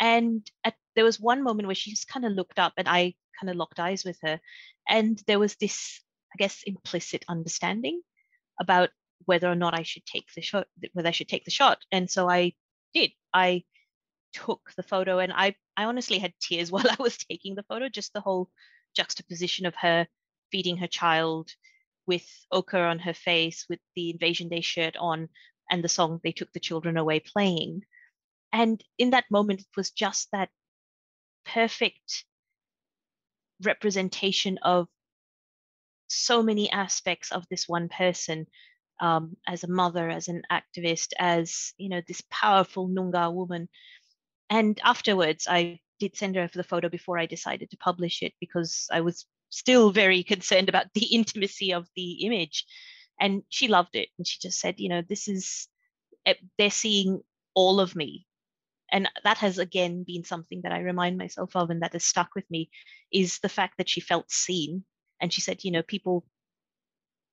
And 0.00 0.48
at, 0.64 0.74
there 0.94 1.04
was 1.04 1.20
one 1.20 1.42
moment 1.42 1.66
where 1.66 1.74
she 1.74 1.90
just 1.90 2.08
kind 2.08 2.24
of 2.24 2.32
looked 2.32 2.58
up, 2.58 2.72
and 2.76 2.88
I 2.88 3.14
kind 3.38 3.50
of 3.50 3.56
locked 3.56 3.80
eyes 3.80 4.04
with 4.04 4.18
her. 4.22 4.40
And 4.88 5.22
there 5.26 5.38
was 5.38 5.56
this, 5.56 6.00
I 6.32 6.36
guess, 6.38 6.62
implicit 6.66 7.24
understanding 7.28 8.00
about 8.60 8.90
whether 9.24 9.50
or 9.50 9.54
not 9.54 9.78
I 9.78 9.82
should 9.82 10.06
take 10.06 10.26
the 10.34 10.42
shot, 10.42 10.66
whether 10.92 11.08
I 11.08 11.12
should 11.12 11.28
take 11.28 11.44
the 11.44 11.50
shot. 11.50 11.78
And 11.92 12.10
so 12.10 12.28
I 12.28 12.54
did. 12.94 13.10
I 13.32 13.64
took 14.32 14.72
the 14.76 14.82
photo 14.82 15.18
and 15.18 15.32
I, 15.32 15.54
I 15.76 15.84
honestly 15.84 16.18
had 16.18 16.32
tears 16.40 16.70
while 16.72 16.88
I 16.88 16.96
was 16.98 17.16
taking 17.16 17.54
the 17.54 17.64
photo, 17.64 17.88
just 17.88 18.12
the 18.12 18.20
whole 18.20 18.50
juxtaposition 18.96 19.66
of 19.66 19.74
her 19.76 20.06
feeding 20.50 20.78
her 20.78 20.86
child 20.86 21.50
with 22.06 22.26
ochre 22.50 22.84
on 22.84 22.98
her 23.00 23.12
face, 23.12 23.66
with 23.68 23.80
the 23.94 24.10
Invasion 24.10 24.48
Day 24.48 24.62
shirt 24.62 24.96
on, 24.96 25.28
and 25.70 25.84
the 25.84 25.88
song 25.88 26.20
They 26.24 26.32
Took 26.32 26.50
the 26.52 26.60
Children 26.60 26.96
Away 26.96 27.20
playing. 27.20 27.82
And 28.52 28.82
in 28.96 29.10
that 29.10 29.30
moment, 29.30 29.60
it 29.60 29.76
was 29.76 29.90
just 29.90 30.28
that 30.32 30.48
perfect 31.44 32.24
representation 33.62 34.58
of 34.62 34.88
so 36.08 36.42
many 36.42 36.70
aspects 36.70 37.32
of 37.32 37.44
this 37.50 37.68
one 37.68 37.88
person 37.88 38.46
um, 39.00 39.36
as 39.46 39.64
a 39.64 39.68
mother, 39.68 40.08
as 40.08 40.28
an 40.28 40.42
activist, 40.50 41.12
as 41.18 41.72
you 41.76 41.88
know, 41.88 42.00
this 42.06 42.22
powerful 42.30 42.88
Noongar 42.88 43.32
woman 43.32 43.68
and 44.50 44.80
afterwards, 44.82 45.46
I 45.48 45.80
did 45.98 46.16
send 46.16 46.36
her 46.36 46.48
for 46.48 46.58
the 46.58 46.64
photo 46.64 46.88
before 46.88 47.18
I 47.18 47.26
decided 47.26 47.70
to 47.70 47.76
publish 47.76 48.22
it 48.22 48.32
because 48.40 48.86
I 48.90 49.00
was 49.00 49.26
still 49.50 49.90
very 49.90 50.22
concerned 50.24 50.68
about 50.68 50.92
the 50.94 51.06
intimacy 51.06 51.72
of 51.72 51.86
the 51.96 52.24
image. 52.24 52.64
And 53.20 53.42
she 53.48 53.68
loved 53.68 53.96
it. 53.96 54.08
And 54.16 54.26
she 54.26 54.38
just 54.40 54.60
said, 54.60 54.78
you 54.78 54.88
know, 54.88 55.02
this 55.02 55.28
is, 55.28 55.68
eh, 56.24 56.34
they're 56.56 56.70
seeing 56.70 57.20
all 57.54 57.80
of 57.80 57.96
me. 57.96 58.26
And 58.90 59.08
that 59.24 59.38
has 59.38 59.58
again 59.58 60.04
been 60.06 60.24
something 60.24 60.62
that 60.62 60.72
I 60.72 60.80
remind 60.80 61.18
myself 61.18 61.54
of 61.54 61.70
and 61.70 61.82
that 61.82 61.92
has 61.92 62.04
stuck 62.04 62.34
with 62.34 62.50
me 62.50 62.70
is 63.12 63.38
the 63.40 63.48
fact 63.48 63.74
that 63.78 63.88
she 63.88 64.00
felt 64.00 64.30
seen. 64.30 64.84
And 65.20 65.32
she 65.32 65.40
said, 65.40 65.64
you 65.64 65.70
know, 65.70 65.82
people, 65.82 66.24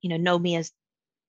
you 0.02 0.10
know, 0.10 0.18
know 0.18 0.38
me 0.38 0.56
as 0.58 0.72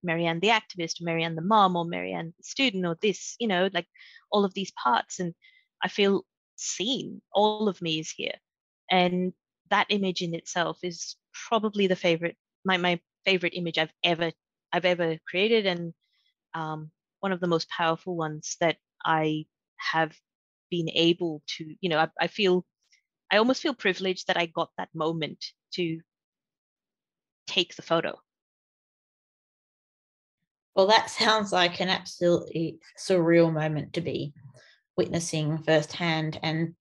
Marianne 0.03 0.41
the 0.41 0.49
activist, 0.49 1.01
Marianne 1.01 1.37
the 1.37 1.43
mom, 1.43 1.77
or 1.77 1.85
Marianne 1.85 2.35
the 2.37 2.45
student, 2.45 2.87
or 2.87 2.97
this, 3.01 3.37
you 3.39 3.47
know, 3.49 3.69
like 3.73 3.87
all 4.31 4.45
of 4.45 4.55
these 4.55 4.73
parts. 4.73 5.21
And 5.21 5.35
I 5.83 5.89
feel 5.89 6.25
seen. 6.57 7.21
All 7.33 7.69
of 7.69 7.81
me 7.81 8.01
is 8.01 8.11
here. 8.11 8.35
And 8.91 9.33
that 9.71 9.87
image 9.91 10.23
in 10.23 10.35
itself 10.35 10.79
is 10.83 11.17
probably 11.49 11.87
the 11.87 11.97
favorite, 11.97 12.37
my, 12.65 12.77
my 12.77 13.01
favorite 13.25 13.55
image 13.55 13.79
I've 13.79 13.93
ever, 14.03 14.33
I've 14.73 14.85
ever 14.85 15.19
created. 15.29 15.67
And 15.67 15.93
um, 16.55 16.91
one 17.21 17.33
of 17.33 17.41
the 17.41 17.49
most 17.49 17.69
powerful 17.69 18.17
ones 18.17 18.57
that 18.61 18.77
I 19.05 19.47
have 19.79 20.17
been 20.71 20.89
able 20.91 21.43
to, 21.57 21.75
you 21.81 21.89
know, 21.89 21.99
I, 21.99 22.09
I 22.21 22.27
feel, 22.27 22.65
I 23.31 23.39
almost 23.39 23.63
feel 23.63 23.75
privileged 23.75 24.27
that 24.27 24.37
I 24.37 24.47
got 24.47 24.71
that 24.79 24.89
moment 24.95 25.45
to 25.75 26.01
take 27.47 27.77
the 27.77 27.83
photo. 27.83 28.19
Well, 30.75 30.89
that 30.89 31.11
sounds 31.11 31.53
like 31.53 31.81
an 31.81 31.89
absolutely 31.89 32.79
surreal 32.99 33.53
moment 33.53 33.95
to 33.95 34.01
be 34.01 34.35
witnessing 34.97 35.59
firsthand. 35.59 36.39
And 36.43 36.75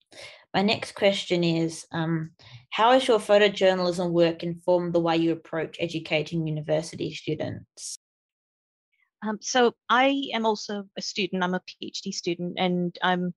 my 0.52 0.62
next 0.62 0.92
question 0.92 1.44
is 1.44 1.86
um, 1.92 2.30
How 2.70 2.92
has 2.92 3.08
your 3.08 3.18
photojournalism 3.18 4.10
work 4.10 4.42
informed 4.42 4.94
the 4.94 5.00
way 5.00 5.16
you 5.16 5.32
approach 5.32 5.76
educating 5.80 6.46
university 6.46 7.12
students? 7.12 7.98
Um, 9.26 9.38
so, 9.40 9.74
I 9.88 10.30
am 10.34 10.46
also 10.46 10.84
a 10.96 11.02
student, 11.02 11.42
I'm 11.42 11.54
a 11.54 11.60
PhD 11.60 12.12
student, 12.12 12.54
and 12.58 12.96
I'm 13.02 13.34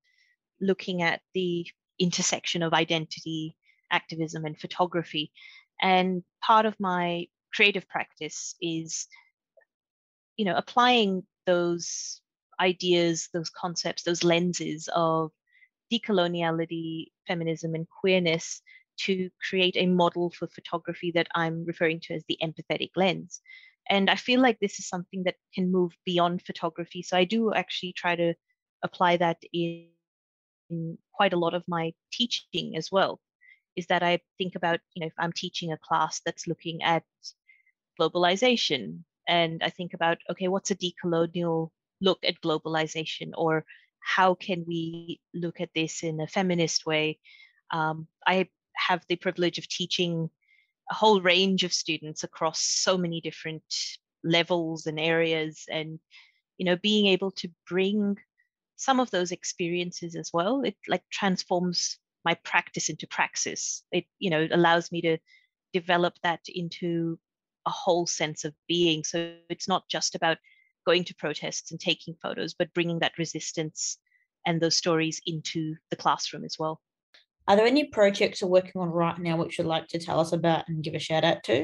looking 0.61 1.01
at 1.01 1.21
the 1.33 1.65
intersection 1.99 2.63
of 2.63 2.73
identity, 2.73 3.55
activism, 3.91 4.45
and 4.45 4.59
photography. 4.59 5.31
And 5.81 6.23
part 6.41 6.65
of 6.65 6.79
my 6.79 7.27
creative 7.53 7.87
practice 7.87 8.55
is 8.61 9.07
you 10.37 10.45
know 10.45 10.55
applying 10.55 11.23
those 11.45 12.21
ideas 12.59 13.29
those 13.33 13.49
concepts 13.49 14.03
those 14.03 14.23
lenses 14.23 14.89
of 14.95 15.31
decoloniality 15.91 17.07
feminism 17.27 17.75
and 17.75 17.87
queerness 17.89 18.61
to 18.97 19.29
create 19.47 19.75
a 19.77 19.87
model 19.87 20.29
for 20.29 20.47
photography 20.47 21.11
that 21.11 21.27
i'm 21.35 21.65
referring 21.65 21.99
to 21.99 22.13
as 22.13 22.23
the 22.27 22.37
empathetic 22.43 22.91
lens 22.95 23.41
and 23.89 24.09
i 24.09 24.15
feel 24.15 24.41
like 24.41 24.57
this 24.59 24.79
is 24.79 24.87
something 24.87 25.23
that 25.23 25.35
can 25.53 25.71
move 25.71 25.91
beyond 26.05 26.41
photography 26.45 27.01
so 27.01 27.17
i 27.17 27.23
do 27.23 27.53
actually 27.53 27.93
try 27.93 28.15
to 28.15 28.33
apply 28.83 29.17
that 29.17 29.37
in, 29.51 29.87
in 30.69 30.97
quite 31.13 31.33
a 31.33 31.39
lot 31.39 31.53
of 31.53 31.63
my 31.67 31.93
teaching 32.11 32.75
as 32.77 32.89
well 32.91 33.19
is 33.75 33.87
that 33.87 34.03
i 34.03 34.19
think 34.37 34.55
about 34.55 34.79
you 34.93 35.01
know 35.01 35.07
if 35.07 35.13
i'm 35.17 35.33
teaching 35.33 35.71
a 35.71 35.77
class 35.77 36.21
that's 36.25 36.47
looking 36.47 36.81
at 36.83 37.03
globalization 37.99 39.03
and 39.29 39.61
I 39.63 39.69
think 39.69 39.93
about 39.93 40.17
okay, 40.31 40.47
what's 40.47 40.71
a 40.71 40.75
decolonial 40.75 41.69
look 42.01 42.19
at 42.23 42.41
globalization, 42.41 43.31
or 43.37 43.63
how 44.01 44.33
can 44.33 44.65
we 44.67 45.21
look 45.33 45.61
at 45.61 45.69
this 45.75 46.03
in 46.03 46.19
a 46.19 46.27
feminist 46.27 46.85
way? 46.85 47.19
Um, 47.71 48.07
I 48.25 48.49
have 48.75 49.03
the 49.07 49.17
privilege 49.17 49.59
of 49.59 49.67
teaching 49.67 50.31
a 50.89 50.93
whole 50.93 51.21
range 51.21 51.63
of 51.63 51.73
students 51.73 52.23
across 52.23 52.61
so 52.61 52.97
many 52.97 53.21
different 53.21 53.63
levels 54.23 54.85
and 54.85 54.99
areas, 54.99 55.65
and 55.69 55.99
you 56.57 56.65
know, 56.65 56.75
being 56.77 57.07
able 57.07 57.31
to 57.31 57.49
bring 57.67 58.17
some 58.75 58.99
of 58.99 59.11
those 59.11 59.31
experiences 59.31 60.15
as 60.15 60.31
well, 60.33 60.61
it 60.61 60.75
like 60.87 61.03
transforms 61.11 61.97
my 62.25 62.33
practice 62.43 62.89
into 62.89 63.07
praxis. 63.07 63.83
It 63.91 64.05
you 64.19 64.29
know 64.29 64.47
allows 64.51 64.91
me 64.91 65.01
to 65.01 65.17
develop 65.73 66.15
that 66.23 66.41
into 66.47 67.19
a 67.65 67.69
whole 67.69 68.07
sense 68.07 68.45
of 68.45 68.53
being. 68.67 69.03
So 69.03 69.35
it's 69.49 69.67
not 69.67 69.87
just 69.89 70.15
about 70.15 70.37
going 70.85 71.03
to 71.05 71.15
protests 71.15 71.71
and 71.71 71.79
taking 71.79 72.15
photos, 72.21 72.53
but 72.53 72.73
bringing 72.73 72.99
that 72.99 73.17
resistance 73.17 73.97
and 74.45 74.59
those 74.59 74.75
stories 74.75 75.21
into 75.25 75.75
the 75.89 75.95
classroom 75.95 76.45
as 76.45 76.57
well. 76.57 76.81
Are 77.49 77.55
there 77.55 77.65
any 77.65 77.85
projects 77.85 78.41
you're 78.41 78.49
working 78.49 78.79
on 78.79 78.89
right 78.89 79.17
now 79.17 79.35
which 79.35 79.57
you'd 79.57 79.65
like 79.65 79.87
to 79.87 79.97
tell 79.97 80.19
us 80.19 80.33
about 80.33 80.67
and 80.67 80.83
give 80.83 80.93
a 80.93 80.99
shout 80.99 81.23
out 81.23 81.43
to? 81.45 81.63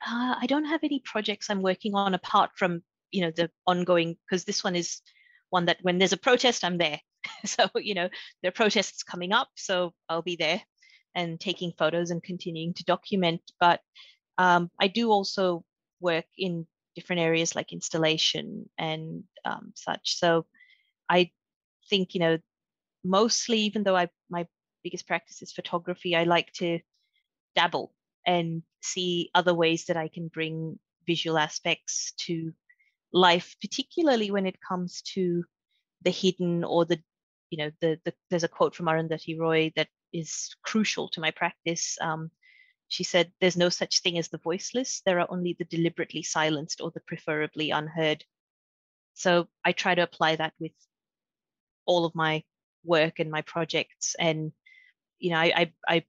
Uh, 0.00 0.34
I 0.40 0.46
don't 0.48 0.64
have 0.64 0.82
any 0.82 1.02
projects 1.04 1.50
I'm 1.50 1.60
working 1.60 1.94
on 1.94 2.14
apart 2.14 2.52
from 2.56 2.82
you 3.10 3.20
know 3.20 3.30
the 3.30 3.50
ongoing 3.66 4.16
because 4.24 4.44
this 4.44 4.64
one 4.64 4.74
is 4.76 5.02
one 5.50 5.66
that 5.66 5.78
when 5.82 5.98
there's 5.98 6.14
a 6.14 6.16
protest 6.16 6.64
I'm 6.64 6.78
there. 6.78 6.98
so 7.44 7.68
you 7.76 7.94
know 7.94 8.08
there 8.42 8.48
are 8.48 8.52
protests 8.52 9.02
coming 9.02 9.32
up, 9.32 9.48
so 9.56 9.92
I'll 10.08 10.22
be 10.22 10.36
there 10.36 10.62
and 11.14 11.38
taking 11.38 11.72
photos 11.76 12.10
and 12.10 12.22
continuing 12.22 12.72
to 12.74 12.84
document. 12.84 13.42
But 13.60 13.80
um, 14.38 14.70
I 14.80 14.88
do 14.88 15.10
also 15.10 15.64
work 16.00 16.26
in 16.38 16.66
different 16.94 17.20
areas 17.20 17.54
like 17.54 17.72
installation 17.74 18.70
and 18.78 19.24
um, 19.44 19.72
such. 19.74 20.16
So 20.16 20.46
I 21.10 21.30
think, 21.90 22.14
you 22.14 22.20
know, 22.20 22.38
mostly, 23.08 23.60
even 23.60 23.82
though 23.82 23.96
I 23.96 24.08
my 24.28 24.46
biggest 24.84 25.06
practice 25.06 25.42
is 25.42 25.52
photography, 25.52 26.14
I 26.14 26.24
like 26.24 26.52
to 26.54 26.80
dabble 27.56 27.92
and 28.26 28.62
see 28.82 29.30
other 29.34 29.54
ways 29.54 29.86
that 29.86 29.96
I 29.96 30.08
can 30.08 30.28
bring 30.28 30.78
visual 31.06 31.38
aspects 31.38 32.12
to 32.26 32.52
life, 33.12 33.56
particularly 33.60 34.30
when 34.30 34.46
it 34.46 34.58
comes 34.60 35.02
to 35.14 35.44
the 36.02 36.10
hidden 36.10 36.62
or 36.62 36.84
the, 36.84 37.00
you 37.50 37.58
know, 37.58 37.70
the, 37.80 37.98
the 38.04 38.12
there's 38.30 38.44
a 38.44 38.48
quote 38.48 38.74
from 38.74 38.86
Arundhati 38.86 39.38
Roy 39.38 39.72
that 39.74 39.88
is 40.12 40.54
crucial 40.62 41.08
to 41.10 41.20
my 41.20 41.30
practice. 41.30 41.96
Um, 42.00 42.30
she 42.88 43.04
said, 43.04 43.32
There's 43.40 43.56
no 43.56 43.70
such 43.70 44.00
thing 44.00 44.18
as 44.18 44.28
the 44.28 44.38
voiceless, 44.38 45.02
there 45.04 45.20
are 45.20 45.30
only 45.30 45.56
the 45.58 45.64
deliberately 45.64 46.22
silenced 46.22 46.80
or 46.80 46.90
the 46.90 47.00
preferably 47.00 47.70
unheard. 47.70 48.24
So 49.14 49.48
I 49.64 49.72
try 49.72 49.94
to 49.94 50.02
apply 50.02 50.36
that 50.36 50.52
with 50.60 50.72
all 51.86 52.04
of 52.04 52.14
my 52.14 52.44
work 52.84 53.18
and 53.18 53.30
my 53.30 53.42
projects. 53.42 54.16
And, 54.18 54.52
you 55.18 55.30
know, 55.30 55.38
I, 55.38 55.52
I, 55.56 55.72
I 55.88 56.04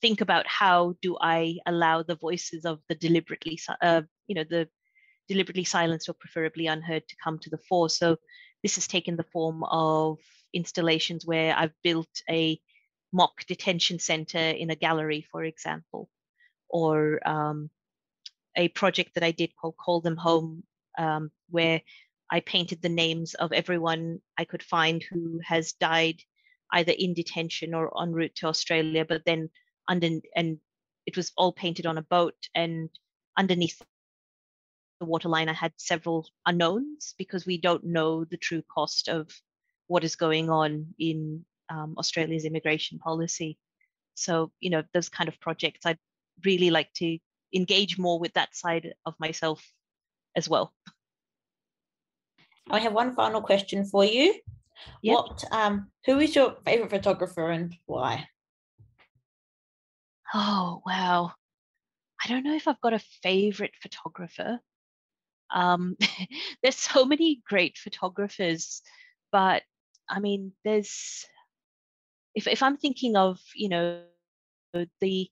think 0.00 0.20
about 0.20 0.46
how 0.46 0.94
do 1.00 1.16
I 1.20 1.58
allow 1.66 2.02
the 2.02 2.16
voices 2.16 2.64
of 2.64 2.80
the 2.88 2.94
deliberately, 2.94 3.58
uh, 3.80 4.02
you 4.26 4.34
know, 4.34 4.44
the 4.48 4.68
deliberately 5.28 5.64
silenced 5.64 6.08
or 6.08 6.14
preferably 6.14 6.66
unheard 6.66 7.08
to 7.08 7.16
come 7.22 7.38
to 7.38 7.50
the 7.50 7.58
fore. 7.68 7.88
So 7.88 8.16
this 8.62 8.74
has 8.74 8.86
taken 8.86 9.16
the 9.16 9.30
form 9.32 9.64
of 9.64 10.18
installations 10.52 11.26
where 11.26 11.56
I've 11.56 11.74
built 11.82 12.08
a 12.28 12.60
mock 13.12 13.44
detention 13.46 13.98
center 13.98 14.38
in 14.38 14.70
a 14.70 14.76
gallery, 14.76 15.24
for 15.30 15.44
example, 15.44 16.08
or 16.68 17.26
um, 17.26 17.70
a 18.56 18.68
project 18.68 19.14
that 19.14 19.24
I 19.24 19.30
did 19.30 19.56
called 19.56 19.76
Call 19.76 20.00
Them 20.00 20.16
Home, 20.16 20.64
um, 20.98 21.30
where 21.48 21.80
I 22.34 22.40
painted 22.40 22.82
the 22.82 22.88
names 22.88 23.34
of 23.34 23.52
everyone 23.52 24.20
I 24.36 24.44
could 24.44 24.64
find 24.64 25.00
who 25.04 25.40
has 25.44 25.74
died 25.74 26.20
either 26.72 26.90
in 26.90 27.14
detention 27.14 27.74
or 27.74 27.92
en 28.02 28.10
route 28.10 28.34
to 28.38 28.48
Australia, 28.48 29.04
but 29.04 29.24
then 29.24 29.50
under 29.86 30.08
and 30.34 30.58
it 31.06 31.16
was 31.16 31.30
all 31.36 31.52
painted 31.52 31.86
on 31.86 31.96
a 31.96 32.02
boat 32.02 32.34
and 32.52 32.90
underneath 33.38 33.80
the 34.98 35.06
waterline 35.06 35.48
I 35.48 35.52
had 35.52 35.74
several 35.76 36.26
unknowns 36.44 37.14
because 37.18 37.46
we 37.46 37.56
don't 37.56 37.84
know 37.84 38.24
the 38.24 38.36
true 38.36 38.62
cost 38.62 39.08
of 39.08 39.30
what 39.86 40.02
is 40.02 40.16
going 40.16 40.50
on 40.50 40.92
in 40.98 41.44
um, 41.68 41.94
Australia's 41.96 42.44
immigration 42.44 42.98
policy. 42.98 43.58
So, 44.16 44.50
you 44.58 44.70
know, 44.70 44.82
those 44.92 45.08
kind 45.08 45.28
of 45.28 45.38
projects, 45.38 45.86
I'd 45.86 45.98
really 46.44 46.70
like 46.70 46.92
to 46.94 47.16
engage 47.54 47.96
more 47.96 48.18
with 48.18 48.32
that 48.32 48.56
side 48.56 48.94
of 49.06 49.14
myself 49.20 49.64
as 50.34 50.48
well. 50.48 50.74
I 52.70 52.80
have 52.80 52.92
one 52.92 53.14
final 53.14 53.42
question 53.42 53.84
for 53.84 54.04
you. 54.04 54.34
Yep. 55.02 55.14
What 55.14 55.44
um 55.52 55.90
who 56.06 56.18
is 56.18 56.34
your 56.34 56.56
favorite 56.64 56.90
photographer 56.90 57.50
and 57.50 57.74
why? 57.86 58.26
Oh 60.32 60.82
wow. 60.86 61.32
I 62.24 62.28
don't 62.28 62.44
know 62.44 62.56
if 62.56 62.66
I've 62.66 62.80
got 62.80 62.94
a 62.94 63.04
favorite 63.22 63.74
photographer. 63.82 64.60
Um, 65.54 65.96
there's 66.62 66.76
so 66.76 67.04
many 67.04 67.42
great 67.46 67.76
photographers, 67.76 68.82
but 69.30 69.62
I 70.08 70.20
mean, 70.20 70.52
there's 70.64 71.26
if, 72.34 72.46
if 72.48 72.62
I'm 72.62 72.76
thinking 72.76 73.16
of, 73.16 73.38
you 73.54 73.68
know, 73.68 74.00
the 75.00 75.28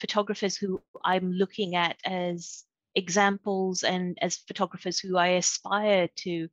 photographers 0.00 0.56
who 0.56 0.80
I'm 1.04 1.32
looking 1.32 1.76
at 1.76 1.96
as 2.04 2.64
examples 2.94 3.84
and 3.84 4.18
as 4.20 4.36
photographers 4.36 4.98
who 4.98 5.16
I 5.16 5.28
aspire 5.28 6.08
to 6.16 6.48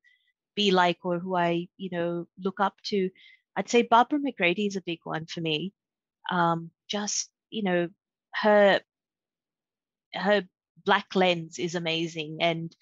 be 0.58 0.72
like 0.72 0.98
or 1.04 1.20
who 1.20 1.38
I, 1.38 1.70
you 1.78 1.90
know, 1.94 2.28
look 2.44 2.60
up 2.60 2.74
to, 2.88 3.10
I'd 3.56 3.70
say 3.70 3.84
Barbara 3.84 4.20
McGrady 4.20 4.68
is 4.68 4.76
a 4.76 4.82
big 4.82 5.00
one 5.06 5.28
for 5.28 5.40
me. 5.40 5.72
Um, 6.30 6.72
just, 6.90 7.30
you 7.50 7.64
know, 7.64 7.90
her 8.34 8.82
her 10.14 10.44
black 10.86 11.16
lens 11.16 11.60
is 11.60 11.76
amazing 11.76 12.38
and 12.42 12.76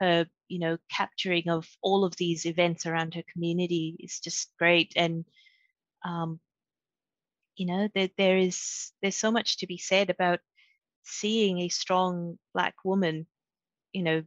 her 0.00 0.26
you 0.48 0.58
know 0.58 0.76
capturing 0.90 1.48
of 1.48 1.68
all 1.82 2.04
of 2.04 2.16
these 2.16 2.46
events 2.46 2.84
around 2.84 3.14
her 3.14 3.22
community 3.32 3.96
is 4.00 4.20
just 4.20 4.50
great 4.58 4.92
and 4.96 5.24
um, 6.04 6.40
you 7.56 7.66
know 7.66 7.88
that 7.94 8.10
there 8.18 8.36
is 8.36 8.92
there's 9.00 9.16
so 9.16 9.30
much 9.30 9.58
to 9.58 9.66
be 9.66 9.78
said 9.78 10.10
about 10.10 10.40
seeing 11.04 11.60
a 11.60 11.68
strong 11.68 12.38
black 12.52 12.74
woman 12.84 13.26
you 13.92 14.02
know 14.02 14.22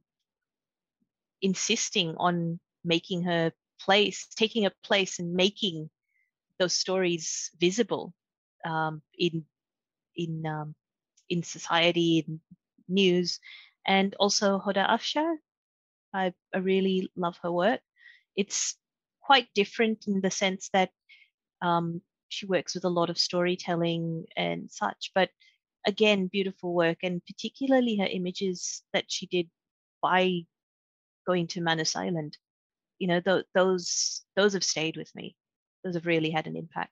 insisting 1.42 2.16
on 2.18 2.60
making 2.88 3.24
her 3.24 3.52
place 3.80 4.28
taking 4.36 4.66
a 4.66 4.72
place 4.84 5.20
and 5.20 5.34
making 5.34 5.90
those 6.60 6.74
stories 6.74 7.52
visible 7.60 8.14
um, 8.66 9.02
in 9.18 9.46
in 10.16 10.46
um, 10.46 10.76
in 11.30 11.44
society 11.44 12.26
in 12.28 12.40
news. 12.88 13.40
And 13.86 14.16
also 14.20 14.60
Hoda 14.60 14.88
Afshar 14.90 15.38
I, 16.14 16.34
I 16.54 16.58
really 16.60 17.12
love 17.16 17.38
her 17.44 17.52
work. 17.52 17.82
It's 18.36 18.76
quite 19.22 19.48
different 19.54 20.06
in 20.08 20.22
the 20.22 20.32
sense 20.32 20.70
that 20.74 20.90
um, 21.62 22.02
she 22.30 22.46
works 22.46 22.76
with 22.76 22.86
a 22.86 22.90
lot 22.90 23.10
of 23.10 23.18
storytelling 23.18 24.26
and 24.36 24.70
such 24.72 25.12
but 25.16 25.30
again 25.86 26.28
beautiful 26.28 26.74
work. 26.74 27.00
And 27.04 27.22
particularly 27.26 27.98
her 27.98 28.08
images 28.08 28.84
that 28.94 29.06
she 29.08 29.28
did 29.28 29.50
by 30.02 30.46
going 31.26 31.48
to 31.48 31.62
Manus 31.62 31.96
Island 31.96 32.38
you 33.00 33.08
know 33.08 33.20
th- 33.20 33.46
those 33.54 34.24
those 34.36 34.54
have 34.54 34.64
stayed 34.64 34.98
with 34.98 35.14
me. 35.16 35.36
Those 35.84 35.96
have 35.96 36.06
really 36.06 36.30
had 36.30 36.48
an 36.48 36.56
impact. 36.56 36.92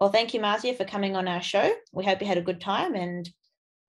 Well 0.00 0.10
thank 0.10 0.34
you 0.34 0.40
Marcia 0.40 0.74
for 0.74 0.84
coming 0.84 1.16
on 1.16 1.28
our 1.28 1.42
show. 1.42 1.72
We 1.92 2.04
hope 2.04 2.20
you 2.20 2.26
had 2.26 2.38
a 2.38 2.42
good 2.42 2.60
time 2.60 2.94
and 2.94 3.28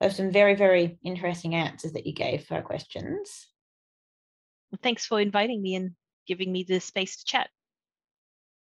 have 0.01 0.13
some 0.13 0.31
very 0.31 0.55
very 0.55 0.99
interesting 1.03 1.55
answers 1.55 1.93
that 1.93 2.07
you 2.07 2.13
gave 2.13 2.45
for 2.45 2.55
our 2.55 2.61
questions. 2.61 3.47
Well, 4.71 4.79
thanks 4.83 5.05
for 5.05 5.21
inviting 5.21 5.61
me 5.61 5.75
and 5.75 5.91
giving 6.27 6.51
me 6.51 6.63
the 6.63 6.79
space 6.79 7.17
to 7.17 7.25
chat 7.25 7.49